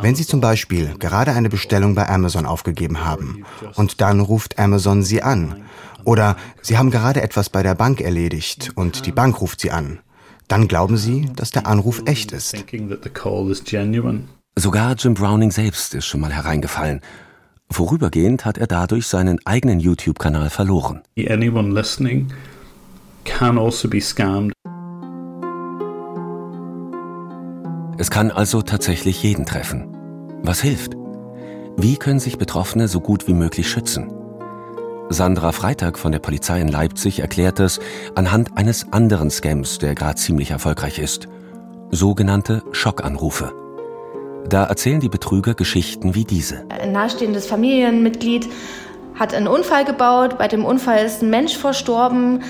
Wenn 0.00 0.14
Sie 0.14 0.24
zum 0.24 0.40
Beispiel 0.40 0.94
gerade 0.98 1.32
eine 1.32 1.48
Bestellung 1.48 1.96
bei 1.96 2.08
Amazon 2.08 2.46
aufgegeben 2.46 3.04
haben 3.04 3.44
und 3.74 4.00
dann 4.00 4.20
ruft 4.20 4.60
Amazon 4.60 5.02
Sie 5.02 5.22
an. 5.22 5.64
oder 6.04 6.36
Sie 6.62 6.78
haben 6.78 6.92
gerade 6.92 7.20
etwas 7.20 7.50
bei 7.50 7.64
der 7.64 7.74
Bank 7.74 8.00
erledigt 8.00 8.70
und 8.76 9.06
die 9.06 9.12
Bank 9.12 9.40
ruft 9.40 9.60
Sie 9.60 9.72
an, 9.72 9.98
dann 10.46 10.68
glauben 10.68 10.96
Sie, 10.96 11.28
dass 11.34 11.50
der 11.50 11.66
Anruf 11.66 12.02
echt 12.06 12.30
ist. 12.30 12.54
Sogar 14.58 14.94
Jim 14.94 15.14
Browning 15.14 15.50
selbst 15.50 15.94
ist 15.94 16.06
schon 16.06 16.20
mal 16.20 16.32
hereingefallen 16.32 17.00
Vorübergehend 17.70 18.44
hat 18.44 18.58
er 18.58 18.66
dadurch 18.66 19.06
seinen 19.06 19.38
eigenen 19.44 19.80
YouTube-Kanal 19.80 20.50
verloren. 20.50 21.02
Anyone 21.18 21.72
listening 21.74 22.32
can 23.24 23.58
also 23.58 23.88
be 23.88 24.00
scammed. 24.00 24.52
Es 27.98 28.10
kann 28.10 28.30
also 28.30 28.62
tatsächlich 28.62 29.22
jeden 29.22 29.46
treffen. 29.46 29.88
Was 30.42 30.60
hilft? 30.60 30.94
Wie 31.76 31.96
können 31.96 32.20
sich 32.20 32.38
Betroffene 32.38 32.88
so 32.88 33.00
gut 33.00 33.26
wie 33.26 33.34
möglich 33.34 33.68
schützen? 33.68 34.12
Sandra 35.08 35.52
Freitag 35.52 35.98
von 35.98 36.12
der 36.12 36.18
Polizei 36.18 36.60
in 36.60 36.68
Leipzig 36.68 37.20
erklärt 37.20 37.60
es 37.60 37.80
anhand 38.14 38.56
eines 38.56 38.92
anderen 38.92 39.30
Scams, 39.30 39.78
der 39.78 39.94
gerade 39.94 40.16
ziemlich 40.16 40.50
erfolgreich 40.50 40.98
ist. 40.98 41.28
Sogenannte 41.90 42.62
Schockanrufe. 42.72 43.65
Da 44.48 44.64
erzählen 44.64 45.00
die 45.00 45.08
Betrüger 45.08 45.54
Geschichten 45.54 46.14
wie 46.14 46.24
diese. 46.24 46.64
Ein 46.68 46.92
nahestehendes 46.92 47.46
Familienmitglied 47.46 48.48
hat 49.18 49.34
einen 49.34 49.48
Unfall 49.48 49.84
gebaut. 49.84 50.38
Bei 50.38 50.46
dem 50.46 50.64
Unfall 50.64 51.04
ist 51.04 51.22
ein 51.22 51.30
Mensch 51.30 51.56
verstorben. 51.56 52.42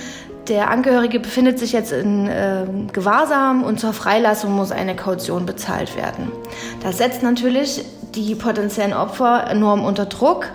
Der 0.48 0.70
Angehörige 0.70 1.20
befindet 1.20 1.58
sich 1.58 1.72
jetzt 1.72 1.92
in 1.92 2.28
äh, 2.28 2.66
Gewahrsam 2.92 3.64
und 3.64 3.80
zur 3.80 3.92
Freilassung 3.92 4.54
muss 4.54 4.70
eine 4.70 4.94
Kaution 4.94 5.46
bezahlt 5.46 5.96
werden. 5.96 6.30
Das 6.82 6.98
setzt 6.98 7.22
natürlich 7.22 7.84
die 8.14 8.34
potenziellen 8.34 8.92
Opfer 8.92 9.46
enorm 9.50 9.84
unter 9.84 10.06
Druck. 10.06 10.48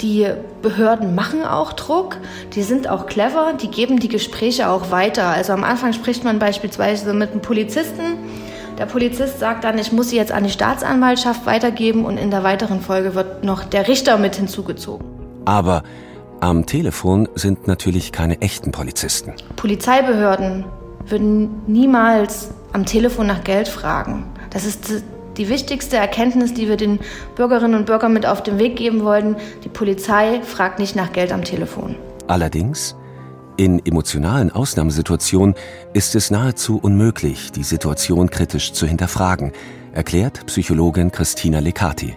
Die 0.00 0.26
Behörden 0.62 1.14
machen 1.14 1.44
auch 1.44 1.72
Druck, 1.74 2.18
die 2.54 2.62
sind 2.62 2.88
auch 2.88 3.06
clever, 3.06 3.52
die 3.52 3.68
geben 3.68 4.00
die 4.00 4.08
Gespräche 4.08 4.68
auch 4.68 4.90
weiter. 4.90 5.26
Also 5.26 5.52
am 5.52 5.62
Anfang 5.62 5.92
spricht 5.92 6.24
man 6.24 6.40
beispielsweise 6.40 7.14
mit 7.14 7.30
einem 7.30 7.40
Polizisten 7.40 8.18
der 8.82 8.88
Polizist 8.88 9.38
sagt 9.38 9.62
dann, 9.62 9.78
ich 9.78 9.92
muss 9.92 10.08
sie 10.08 10.16
jetzt 10.16 10.32
an 10.32 10.42
die 10.42 10.50
Staatsanwaltschaft 10.50 11.46
weitergeben 11.46 12.04
und 12.04 12.18
in 12.18 12.32
der 12.32 12.42
weiteren 12.42 12.80
Folge 12.80 13.14
wird 13.14 13.44
noch 13.44 13.62
der 13.62 13.86
Richter 13.86 14.18
mit 14.18 14.34
hinzugezogen. 14.34 15.06
Aber 15.44 15.84
am 16.40 16.66
Telefon 16.66 17.28
sind 17.36 17.68
natürlich 17.68 18.10
keine 18.10 18.40
echten 18.40 18.72
Polizisten. 18.72 19.34
Polizeibehörden 19.54 20.64
würden 21.06 21.62
niemals 21.68 22.50
am 22.72 22.84
Telefon 22.84 23.28
nach 23.28 23.44
Geld 23.44 23.68
fragen. 23.68 24.24
Das 24.50 24.64
ist 24.64 25.04
die 25.36 25.48
wichtigste 25.48 25.96
Erkenntnis, 25.96 26.52
die 26.52 26.68
wir 26.68 26.76
den 26.76 26.98
Bürgerinnen 27.36 27.76
und 27.76 27.86
Bürgern 27.86 28.12
mit 28.12 28.26
auf 28.26 28.42
den 28.42 28.58
Weg 28.58 28.74
geben 28.74 29.04
wollen. 29.04 29.36
Die 29.62 29.68
Polizei 29.68 30.40
fragt 30.42 30.80
nicht 30.80 30.96
nach 30.96 31.12
Geld 31.12 31.32
am 31.32 31.44
Telefon. 31.44 31.94
Allerdings 32.26 32.96
in 33.62 33.80
emotionalen 33.86 34.50
Ausnahmesituationen 34.50 35.54
ist 35.92 36.16
es 36.16 36.32
nahezu 36.32 36.80
unmöglich, 36.82 37.52
die 37.52 37.62
Situation 37.62 38.28
kritisch 38.28 38.72
zu 38.72 38.88
hinterfragen, 38.88 39.52
erklärt 39.92 40.44
Psychologin 40.46 41.12
Christina 41.12 41.60
Lecati. 41.60 42.16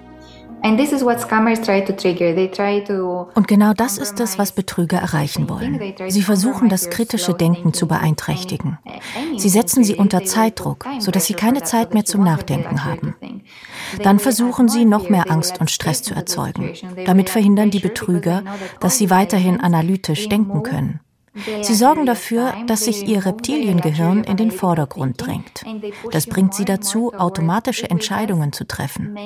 Und 3.36 3.48
genau 3.48 3.74
das 3.74 4.00
ist 4.00 4.20
es, 4.20 4.40
was 4.40 4.52
Betrüger 4.54 4.98
erreichen 4.98 5.48
wollen. 5.48 5.80
Sie 6.08 6.24
versuchen, 6.24 6.68
das 6.70 6.90
kritische 6.90 7.36
Denken 7.36 7.76
zu 7.76 7.88
beeinträchtigen. 7.88 8.80
Sie 9.38 9.50
setzen 9.50 9.84
sie 9.84 9.94
unter 9.94 10.24
Zeitdruck, 10.24 10.88
sodass 10.98 11.28
sie 11.28 11.36
keine 11.36 11.62
Zeit 11.62 11.94
mehr 11.94 12.06
zum 12.06 12.24
Nachdenken 12.24 12.84
haben. 12.84 13.16
Dann 14.02 14.18
versuchen 14.18 14.68
sie, 14.68 14.86
noch 14.86 15.10
mehr 15.10 15.30
Angst 15.30 15.62
und 15.62 15.70
Stress 15.70 16.02
zu 16.02 16.16
erzeugen. 16.16 16.74
Damit 17.06 17.30
verhindern 17.30 17.70
die 17.70 17.78
Betrüger, 17.78 18.42
dass 18.80 18.98
sie 18.98 19.12
weiterhin 19.12 19.60
analytisch 19.60 20.28
denken 20.28 20.64
können. 20.64 21.02
Sie 21.62 21.76
sorgen 21.76 22.06
dafür, 22.06 22.54
dass 22.68 22.86
sich 22.86 23.08
ihr 23.08 23.26
Reptiliengehirn 23.26 24.24
in 24.24 24.38
den 24.38 24.52
Vordergrund 24.52 25.22
drängt. 25.26 25.64
Das 26.12 26.28
bringt 26.28 26.54
sie 26.54 26.64
dazu, 26.64 27.14
automatische 27.14 27.90
Entscheidungen 27.90 28.54
zu 28.54 28.66
treffen. 28.66 29.18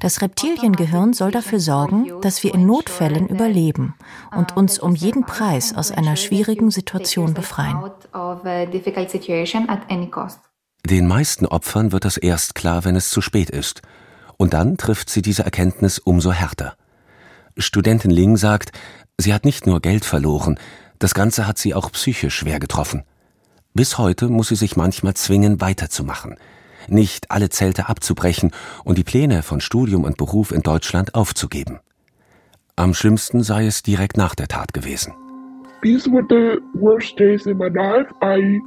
Das 0.00 0.22
Reptiliengehirn 0.22 1.12
soll 1.12 1.30
dafür 1.30 1.60
sorgen, 1.60 2.20
dass 2.20 2.42
wir 2.42 2.52
in 2.52 2.66
Notfällen 2.66 3.28
überleben 3.28 3.94
und 4.36 4.56
uns 4.56 4.78
um 4.78 4.94
jeden 4.94 5.24
Preis 5.24 5.74
aus 5.74 5.92
einer 5.92 6.16
schwierigen 6.16 6.70
Situation 6.70 7.32
befreien. 7.32 7.78
Den 10.84 11.06
meisten 11.06 11.46
Opfern 11.46 11.92
wird 11.92 12.04
das 12.04 12.16
erst 12.16 12.54
klar, 12.54 12.84
wenn 12.84 12.96
es 12.96 13.10
zu 13.10 13.20
spät 13.20 13.50
ist. 13.50 13.82
Und 14.36 14.52
dann 14.52 14.76
trifft 14.76 15.10
sie 15.10 15.22
diese 15.22 15.44
Erkenntnis 15.44 15.98
umso 15.98 16.32
härter. 16.32 16.76
Studentin 17.56 18.10
Ling 18.10 18.36
sagt, 18.36 18.72
sie 19.18 19.32
hat 19.32 19.44
nicht 19.44 19.66
nur 19.66 19.80
Geld 19.80 20.04
verloren, 20.04 20.58
das 20.98 21.14
Ganze 21.14 21.46
hat 21.46 21.58
sie 21.58 21.74
auch 21.74 21.90
psychisch 21.92 22.34
schwer 22.34 22.58
getroffen. 22.58 23.04
Bis 23.74 23.98
heute 23.98 24.28
muss 24.28 24.48
sie 24.48 24.56
sich 24.56 24.76
manchmal 24.76 25.14
zwingen, 25.14 25.60
weiterzumachen, 25.60 26.36
nicht 26.88 27.30
alle 27.30 27.50
Zelte 27.50 27.88
abzubrechen 27.88 28.52
und 28.84 28.96
die 28.96 29.04
Pläne 29.04 29.42
von 29.42 29.60
Studium 29.60 30.04
und 30.04 30.16
Beruf 30.16 30.50
in 30.52 30.62
Deutschland 30.62 31.14
aufzugeben. 31.14 31.80
Am 32.76 32.94
schlimmsten 32.94 33.42
sei 33.42 33.66
es 33.66 33.82
direkt 33.82 34.16
nach 34.16 34.34
der 34.34 34.48
Tat 34.48 34.72
gewesen. 34.72 35.14
These 35.82 36.10
were 36.10 36.24
the 36.28 36.60
worst 36.78 37.18
days 37.18 37.46
in 37.46 37.58
my 37.58 37.68
life. 37.68 38.10
I, 38.22 38.60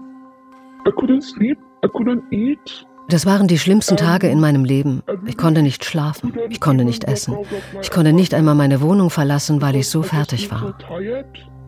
I 0.87 0.91
couldn't 0.91 1.21
sleep, 1.21 1.57
I 1.83 1.87
couldn't 1.87 2.21
eat. 2.31 2.85
Das 3.09 3.25
waren 3.25 3.47
die 3.47 3.57
schlimmsten 3.57 3.97
Tage 3.97 4.29
in 4.29 4.39
meinem 4.39 4.63
Leben. 4.63 5.01
Ich 5.25 5.35
konnte 5.35 5.63
nicht 5.63 5.83
schlafen, 5.83 6.31
ich 6.49 6.61
konnte 6.61 6.85
nicht 6.85 7.05
essen. 7.05 7.37
Ich 7.81 7.89
konnte 7.89 8.13
nicht 8.13 8.35
einmal 8.35 8.53
meine 8.53 8.81
Wohnung 8.81 9.09
verlassen, 9.09 9.63
weil 9.63 9.75
ich 9.75 9.89
so 9.89 10.03
fertig 10.03 10.51
war. 10.51 10.75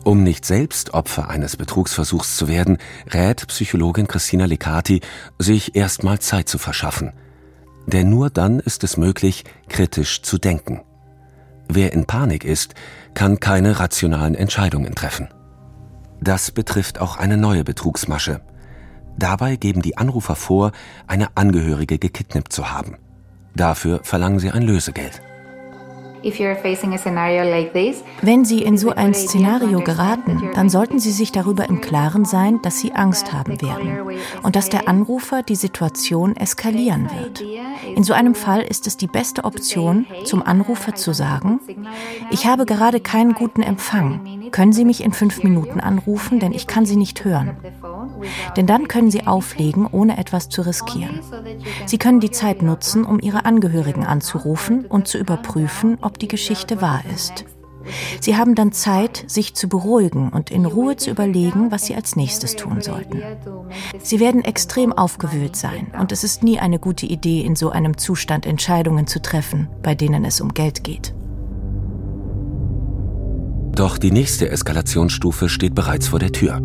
Um 0.04 0.24
nicht 0.24 0.44
selbst 0.44 0.94
Opfer 0.94 1.28
eines 1.28 1.56
Betrugsversuchs 1.56 2.36
zu 2.36 2.48
werden, 2.48 2.78
rät 3.12 3.46
Psychologin 3.46 4.08
Christina 4.08 4.46
Lecati, 4.46 5.00
sich 5.38 5.76
erstmal 5.76 6.18
Zeit 6.18 6.48
zu 6.48 6.58
verschaffen. 6.58 7.12
Denn 7.86 8.10
nur 8.10 8.30
dann 8.30 8.58
ist 8.58 8.82
es 8.84 8.96
möglich, 8.96 9.44
kritisch 9.68 10.22
zu 10.22 10.38
denken. 10.38 10.82
Wer 11.68 11.92
in 11.92 12.06
Panik 12.06 12.44
ist, 12.44 12.74
kann 13.14 13.40
keine 13.40 13.78
rationalen 13.78 14.34
Entscheidungen 14.34 14.94
treffen. 14.94 15.28
Das 16.20 16.50
betrifft 16.50 17.00
auch 17.00 17.16
eine 17.16 17.36
neue 17.36 17.64
Betrugsmasche. 17.64 18.40
Dabei 19.16 19.56
geben 19.56 19.82
die 19.82 19.98
Anrufer 19.98 20.36
vor, 20.36 20.72
eine 21.06 21.36
Angehörige 21.36 21.98
gekidnappt 21.98 22.52
zu 22.52 22.70
haben. 22.70 22.96
Dafür 23.54 24.00
verlangen 24.02 24.38
sie 24.38 24.50
ein 24.50 24.62
Lösegeld. 24.62 25.22
Wenn 28.22 28.44
Sie 28.44 28.62
in 28.62 28.78
so 28.78 28.90
ein 28.90 29.14
Szenario 29.14 29.80
geraten, 29.80 30.50
dann 30.54 30.68
sollten 30.70 30.98
Sie 30.98 31.12
sich 31.12 31.32
darüber 31.32 31.68
im 31.68 31.80
Klaren 31.80 32.24
sein, 32.24 32.60
dass 32.62 32.78
Sie 32.78 32.92
Angst 32.92 33.32
haben 33.32 33.60
werden 33.60 33.98
und 34.42 34.56
dass 34.56 34.68
der 34.68 34.88
Anrufer 34.88 35.42
die 35.42 35.56
Situation 35.56 36.36
eskalieren 36.36 37.10
wird. 37.10 37.42
In 37.96 38.04
so 38.04 38.12
einem 38.12 38.34
Fall 38.34 38.62
ist 38.62 38.86
es 38.86 38.96
die 38.96 39.06
beste 39.06 39.44
Option, 39.44 40.06
zum 40.24 40.42
Anrufer 40.42 40.94
zu 40.94 41.12
sagen, 41.12 41.60
ich 42.30 42.46
habe 42.46 42.66
gerade 42.66 43.00
keinen 43.00 43.34
guten 43.34 43.62
Empfang. 43.62 44.50
Können 44.50 44.72
Sie 44.72 44.84
mich 44.84 45.02
in 45.02 45.12
fünf 45.12 45.42
Minuten 45.42 45.80
anrufen, 45.80 46.38
denn 46.38 46.52
ich 46.52 46.66
kann 46.66 46.86
Sie 46.86 46.96
nicht 46.96 47.24
hören. 47.24 47.56
Denn 48.56 48.66
dann 48.66 48.88
können 48.88 49.10
Sie 49.10 49.26
auflegen, 49.26 49.86
ohne 49.86 50.18
etwas 50.18 50.48
zu 50.48 50.62
riskieren. 50.62 51.20
Sie 51.86 51.98
können 51.98 52.20
die 52.20 52.30
Zeit 52.30 52.62
nutzen, 52.62 53.04
um 53.04 53.20
Ihre 53.20 53.44
Angehörigen 53.44 54.04
anzurufen 54.04 54.86
und 54.86 55.08
zu 55.08 55.18
überprüfen, 55.18 55.98
ob 56.00 56.18
die 56.18 56.28
Geschichte 56.28 56.80
wahr 56.80 57.02
ist. 57.12 57.44
Sie 58.20 58.36
haben 58.36 58.54
dann 58.54 58.72
Zeit, 58.72 59.24
sich 59.26 59.54
zu 59.54 59.68
beruhigen 59.68 60.28
und 60.30 60.50
in 60.50 60.66
Ruhe 60.66 60.96
zu 60.96 61.10
überlegen, 61.10 61.70
was 61.70 61.86
Sie 61.86 61.94
als 61.94 62.16
nächstes 62.16 62.56
tun 62.56 62.80
sollten. 62.80 63.22
Sie 64.00 64.20
werden 64.20 64.44
extrem 64.44 64.92
aufgewühlt 64.92 65.56
sein 65.56 65.92
und 65.98 66.12
es 66.12 66.24
ist 66.24 66.42
nie 66.42 66.58
eine 66.58 66.78
gute 66.78 67.06
Idee, 67.06 67.40
in 67.42 67.56
so 67.56 67.70
einem 67.70 67.98
Zustand 67.98 68.46
Entscheidungen 68.46 69.06
zu 69.06 69.20
treffen, 69.20 69.68
bei 69.82 69.94
denen 69.94 70.24
es 70.24 70.40
um 70.40 70.54
Geld 70.54 70.84
geht. 70.84 71.14
Doch 73.74 73.96
die 73.96 74.10
nächste 74.10 74.50
Eskalationsstufe 74.50 75.48
steht 75.48 75.74
bereits 75.74 76.08
vor 76.08 76.18
der 76.18 76.32
Tür. 76.32 76.60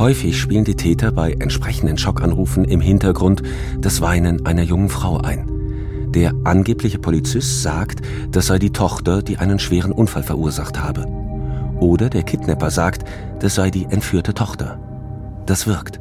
Häufig 0.00 0.40
spielen 0.40 0.64
die 0.64 0.76
Täter 0.76 1.12
bei 1.12 1.32
entsprechenden 1.32 1.98
Schockanrufen 1.98 2.64
im 2.64 2.80
Hintergrund 2.80 3.42
das 3.82 4.00
Weinen 4.00 4.46
einer 4.46 4.62
jungen 4.62 4.88
Frau 4.88 5.18
ein. 5.18 5.46
Der 6.14 6.32
angebliche 6.44 6.98
Polizist 6.98 7.60
sagt, 7.60 8.00
das 8.30 8.46
sei 8.46 8.58
die 8.58 8.72
Tochter, 8.72 9.20
die 9.22 9.36
einen 9.36 9.58
schweren 9.58 9.92
Unfall 9.92 10.22
verursacht 10.22 10.80
habe. 10.80 11.04
Oder 11.80 12.08
der 12.08 12.22
Kidnapper 12.22 12.70
sagt, 12.70 13.04
das 13.40 13.56
sei 13.56 13.70
die 13.70 13.84
entführte 13.90 14.32
Tochter. 14.32 14.80
Das 15.44 15.66
wirkt. 15.66 16.00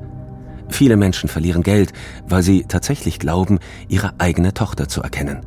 Viele 0.69 0.95
Menschen 0.95 1.27
verlieren 1.27 1.61
Geld, 1.61 1.91
weil 2.25 2.41
sie 2.41 2.63
tatsächlich 2.69 3.19
glauben, 3.19 3.59
ihre 3.89 4.13
eigene 4.17 4.53
Tochter 4.53 4.87
zu 4.87 5.01
erkennen. 5.01 5.41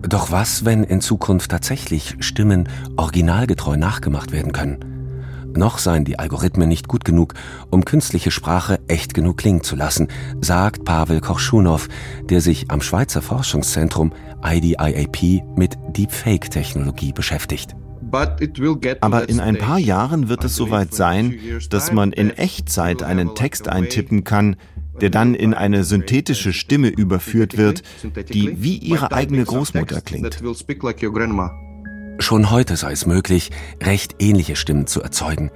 Doch 0.00 0.30
was, 0.30 0.64
wenn 0.64 0.84
in 0.84 1.02
Zukunft 1.02 1.50
tatsächlich 1.50 2.16
Stimmen 2.20 2.66
originalgetreu 2.96 3.76
nachgemacht 3.76 4.32
werden 4.32 4.52
können? 4.52 4.97
Noch 5.58 5.78
seien 5.78 6.04
die 6.04 6.20
Algorithmen 6.20 6.68
nicht 6.68 6.86
gut 6.86 7.04
genug, 7.04 7.34
um 7.70 7.84
künstliche 7.84 8.30
Sprache 8.30 8.78
echt 8.86 9.12
genug 9.12 9.38
klingen 9.38 9.64
zu 9.64 9.74
lassen, 9.74 10.06
sagt 10.40 10.84
Pavel 10.84 11.20
Kochschunow, 11.20 11.88
der 12.30 12.40
sich 12.40 12.70
am 12.70 12.80
Schweizer 12.80 13.22
Forschungszentrum 13.22 14.12
IDIAP 14.44 15.42
mit 15.56 15.76
Deepfake-Technologie 15.96 17.12
beschäftigt. 17.12 17.74
Aber 19.00 19.28
in 19.28 19.40
ein 19.40 19.58
paar 19.58 19.80
Jahren 19.80 20.28
wird 20.28 20.44
es 20.44 20.54
soweit 20.54 20.94
sein, 20.94 21.36
dass 21.70 21.90
man 21.90 22.12
in 22.12 22.30
Echtzeit 22.30 23.02
einen 23.02 23.34
Text 23.34 23.68
eintippen 23.68 24.22
kann, 24.22 24.54
der 25.00 25.10
dann 25.10 25.34
in 25.34 25.54
eine 25.54 25.82
synthetische 25.82 26.52
Stimme 26.52 26.88
überführt 26.88 27.56
wird, 27.56 27.82
die 28.32 28.62
wie 28.62 28.76
ihre 28.76 29.10
eigene 29.10 29.44
Großmutter 29.44 30.02
klingt. 30.02 30.40
Schon 32.18 32.50
heute 32.50 32.76
sei 32.76 32.92
es 32.92 33.06
möglich, 33.06 33.50
recht 33.82 34.16
ähnliche 34.18 34.56
Stimmen 34.56 34.86
zu 34.86 35.00
erzeugen. 35.02 35.50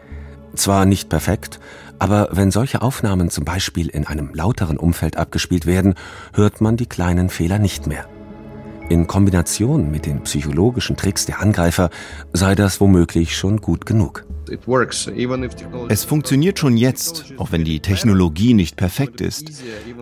Zwar 0.54 0.84
nicht 0.84 1.08
perfekt, 1.08 1.60
aber 1.98 2.28
wenn 2.32 2.50
solche 2.50 2.82
Aufnahmen 2.82 3.30
zum 3.30 3.44
Beispiel 3.44 3.88
in 3.88 4.06
einem 4.06 4.30
lauteren 4.32 4.76
Umfeld 4.76 5.16
abgespielt 5.16 5.66
werden, 5.66 5.94
hört 6.34 6.60
man 6.60 6.76
die 6.76 6.86
kleinen 6.86 7.30
Fehler 7.30 7.58
nicht 7.58 7.86
mehr. 7.86 8.06
In 8.88 9.06
Kombination 9.06 9.90
mit 9.90 10.06
den 10.06 10.22
psychologischen 10.22 10.96
Tricks 10.96 11.26
der 11.26 11.40
Angreifer 11.40 11.90
sei 12.32 12.54
das 12.54 12.80
womöglich 12.80 13.36
schon 13.36 13.60
gut 13.60 13.86
genug. 13.86 14.24
Es 15.88 16.04
funktioniert 16.04 16.58
schon 16.58 16.76
jetzt, 16.76 17.32
auch 17.38 17.52
wenn 17.52 17.64
die 17.64 17.80
Technologie 17.80 18.54
nicht 18.54 18.76
perfekt 18.76 19.20
ist. 19.20 19.50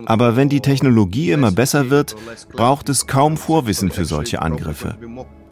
Aber 0.05 0.35
wenn 0.35 0.49
die 0.49 0.61
Technologie 0.61 1.31
immer 1.31 1.51
besser 1.51 1.89
wird, 1.89 2.15
braucht 2.51 2.89
es 2.89 3.07
kaum 3.07 3.37
Vorwissen 3.37 3.91
für 3.91 4.05
solche 4.05 4.41
Angriffe. 4.41 4.97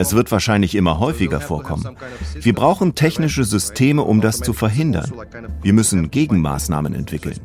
Es 0.00 0.14
wird 0.14 0.32
wahrscheinlich 0.32 0.74
immer 0.76 0.98
häufiger 0.98 1.42
vorkommen. 1.42 1.98
Wir 2.40 2.54
brauchen 2.54 2.94
technische 2.94 3.44
Systeme, 3.44 4.00
um 4.00 4.22
das 4.22 4.38
zu 4.38 4.54
verhindern. 4.54 5.12
Wir 5.60 5.74
müssen 5.74 6.10
Gegenmaßnahmen 6.10 6.94
entwickeln. 6.94 7.36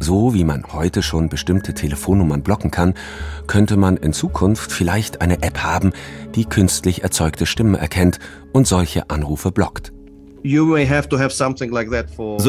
So 0.00 0.32
wie 0.32 0.44
man 0.44 0.64
heute 0.72 1.02
schon 1.02 1.28
bestimmte 1.28 1.74
Telefonnummern 1.74 2.42
blocken 2.42 2.70
kann, 2.70 2.94
könnte 3.46 3.76
man 3.76 3.98
in 3.98 4.14
Zukunft 4.14 4.72
vielleicht 4.72 5.20
eine 5.20 5.42
App 5.42 5.58
haben, 5.58 5.92
die 6.34 6.46
künstlich 6.46 7.02
erzeugte 7.02 7.44
Stimmen 7.44 7.74
erkennt 7.74 8.18
und 8.54 8.66
solche 8.66 9.10
Anrufe 9.10 9.52
blockt. 9.52 9.92
So 10.42 10.76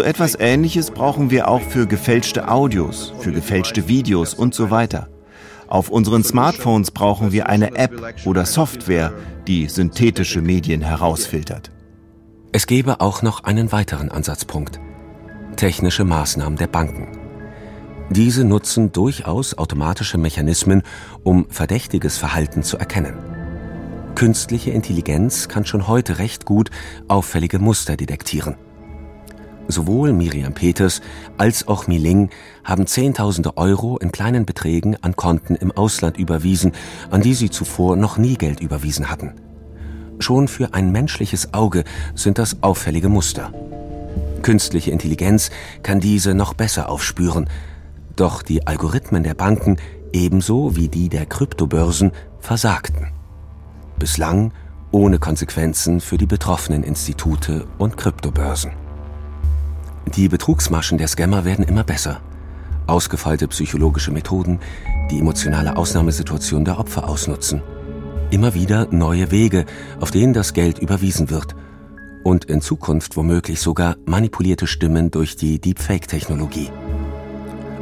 etwas 0.02 0.40
Ähnliches 0.40 0.92
brauchen 0.92 1.30
wir 1.30 1.50
auch 1.50 1.62
für 1.62 1.88
gefälschte 1.88 2.48
Audios, 2.48 3.12
für 3.20 3.34
gefälschte 3.34 3.90
Videos 3.90 4.34
und 4.34 4.54
so 4.54 4.72
weiter. 4.72 5.10
Auf 5.70 5.90
unseren 5.90 6.24
Smartphones 6.24 6.90
brauchen 6.90 7.32
wir 7.32 7.48
eine 7.48 7.76
App 7.76 8.16
oder 8.26 8.48
Software, 8.48 9.14
die 9.46 9.68
synthetische 9.68 10.42
Medien 10.42 10.82
herausfiltert. 10.82 11.70
Es 12.52 12.66
gäbe 12.66 13.02
auch 13.02 13.22
noch 13.22 13.44
einen 13.44 13.72
weiteren 13.72 14.10
Ansatzpunkt. 14.10 14.80
Technische 15.58 16.06
Maßnahmen 16.06 16.58
der 16.58 16.66
Banken. 16.66 17.20
Diese 18.10 18.46
nutzen 18.46 18.92
durchaus 18.92 19.60
automatische 19.60 20.18
Mechanismen, 20.18 20.82
um 21.24 21.48
verdächtiges 21.52 22.18
Verhalten 22.18 22.64
zu 22.64 22.78
erkennen. 22.78 23.20
Künstliche 24.16 24.72
Intelligenz 24.72 25.50
kann 25.50 25.68
schon 25.68 25.88
heute 25.88 26.18
recht 26.18 26.46
gut 26.46 26.72
auffällige 27.08 27.60
Muster 27.60 27.96
detektieren. 27.96 28.56
Sowohl 29.72 30.14
Miriam 30.14 30.54
Peters 30.54 31.00
als 31.38 31.68
auch 31.68 31.86
Miling 31.86 32.32
haben 32.64 32.88
Zehntausende 32.88 33.56
Euro 33.56 34.00
in 34.00 34.12
kleinen 34.12 34.48
Beträgen 34.48 34.98
an 35.04 35.16
Konten 35.16 35.56
im 35.56 35.72
Ausland 35.72 36.18
überwiesen, 36.18 36.72
an 37.12 37.22
die 37.22 37.36
sie 37.36 37.52
zuvor 37.52 37.96
noch 37.96 38.18
nie 38.18 38.34
Geld 38.34 38.62
überwiesen 38.62 39.12
hatten. 39.12 39.36
Schon 40.18 40.48
für 40.48 40.74
ein 40.74 40.92
menschliches 40.92 41.54
Auge 41.54 41.84
sind 42.16 42.40
das 42.40 42.64
auffällige 42.64 43.10
Muster. 43.10 43.54
Künstliche 44.42 44.90
Intelligenz 44.90 45.52
kann 45.84 46.00
diese 46.00 46.34
noch 46.34 46.56
besser 46.56 46.90
aufspüren, 46.90 47.48
doch 48.16 48.42
die 48.42 48.66
Algorithmen 48.66 49.22
der 49.22 49.36
Banken 49.36 49.78
ebenso 50.12 50.76
wie 50.78 50.88
die 50.88 51.10
der 51.10 51.28
Kryptobörsen 51.28 52.12
versagten. 52.40 53.10
Bislang 54.00 54.52
ohne 54.90 55.20
Konsequenzen 55.20 56.02
für 56.02 56.18
die 56.18 56.26
betroffenen 56.26 56.82
Institute 56.82 57.68
und 57.78 57.98
Kryptobörsen. 57.98 58.89
Die 60.08 60.28
Betrugsmaschen 60.28 60.98
der 60.98 61.08
Scammer 61.08 61.46
werden 61.46 61.64
immer 61.64 61.84
besser. 61.84 62.22
Ausgefeilte 62.88 63.48
psychologische 63.48 64.12
Methoden, 64.12 64.60
die 65.12 65.20
emotionale 65.20 65.78
Ausnahmesituation 65.78 66.66
der 66.66 66.80
Opfer 66.80 67.08
ausnutzen. 67.08 67.62
Immer 68.32 68.54
wieder 68.54 68.88
neue 68.92 69.32
Wege, 69.32 69.66
auf 70.00 70.12
denen 70.12 70.34
das 70.34 70.54
Geld 70.54 70.80
überwiesen 70.80 71.30
wird. 71.30 71.56
Und 72.24 72.46
in 72.46 72.62
Zukunft 72.62 73.16
womöglich 73.16 73.62
sogar 73.62 73.98
manipulierte 74.06 74.68
Stimmen 74.68 75.12
durch 75.12 75.36
die 75.36 75.60
Deepfake-Technologie. 75.60 76.72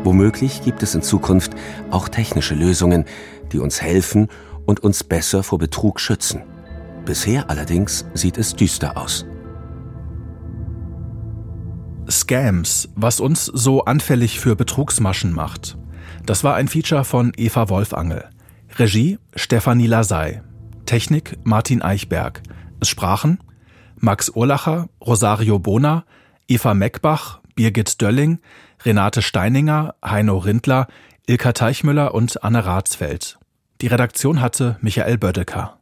Womöglich 0.03 0.61
gibt 0.61 0.83
es 0.83 0.95
in 0.95 1.01
Zukunft 1.01 1.53
auch 1.89 2.07
technische 2.07 2.55
Lösungen, 2.55 3.05
die 3.51 3.59
uns 3.59 3.81
helfen 3.81 4.27
und 4.65 4.81
uns 4.81 5.03
besser 5.03 5.43
vor 5.43 5.57
Betrug 5.57 5.99
schützen. 5.99 6.43
Bisher 7.05 7.49
allerdings 7.49 8.05
sieht 8.13 8.37
es 8.37 8.55
düster 8.55 8.97
aus. 8.97 9.25
Scams, 12.09 12.89
was 12.95 13.19
uns 13.19 13.45
so 13.45 13.85
anfällig 13.85 14.39
für 14.39 14.55
Betrugsmaschen 14.55 15.33
macht. 15.33 15.77
Das 16.25 16.43
war 16.43 16.55
ein 16.55 16.67
Feature 16.67 17.03
von 17.03 17.31
Eva 17.37 17.69
Wolfangel. 17.69 18.25
Regie 18.77 19.19
Stefanie 19.35 19.87
Lasey. 19.87 20.41
Technik 20.85 21.37
Martin 21.43 21.81
Eichberg. 21.81 22.41
Es 22.79 22.89
sprachen 22.89 23.39
Max 23.99 24.29
Urlacher, 24.29 24.89
Rosario 25.01 25.59
Bona, 25.59 26.05
Eva 26.47 26.73
Meckbach, 26.73 27.39
Birgit 27.55 28.01
Dölling, 28.01 28.39
Renate 28.85 29.21
Steininger, 29.21 29.95
Heino 30.05 30.37
Rindler, 30.37 30.87
Ilka 31.25 31.51
Teichmüller 31.53 32.13
und 32.13 32.43
Anne 32.43 32.65
Ratsfeld. 32.65 33.39
Die 33.81 33.87
Redaktion 33.87 34.39
hatte 34.39 34.77
Michael 34.81 35.17
Bödecker. 35.17 35.76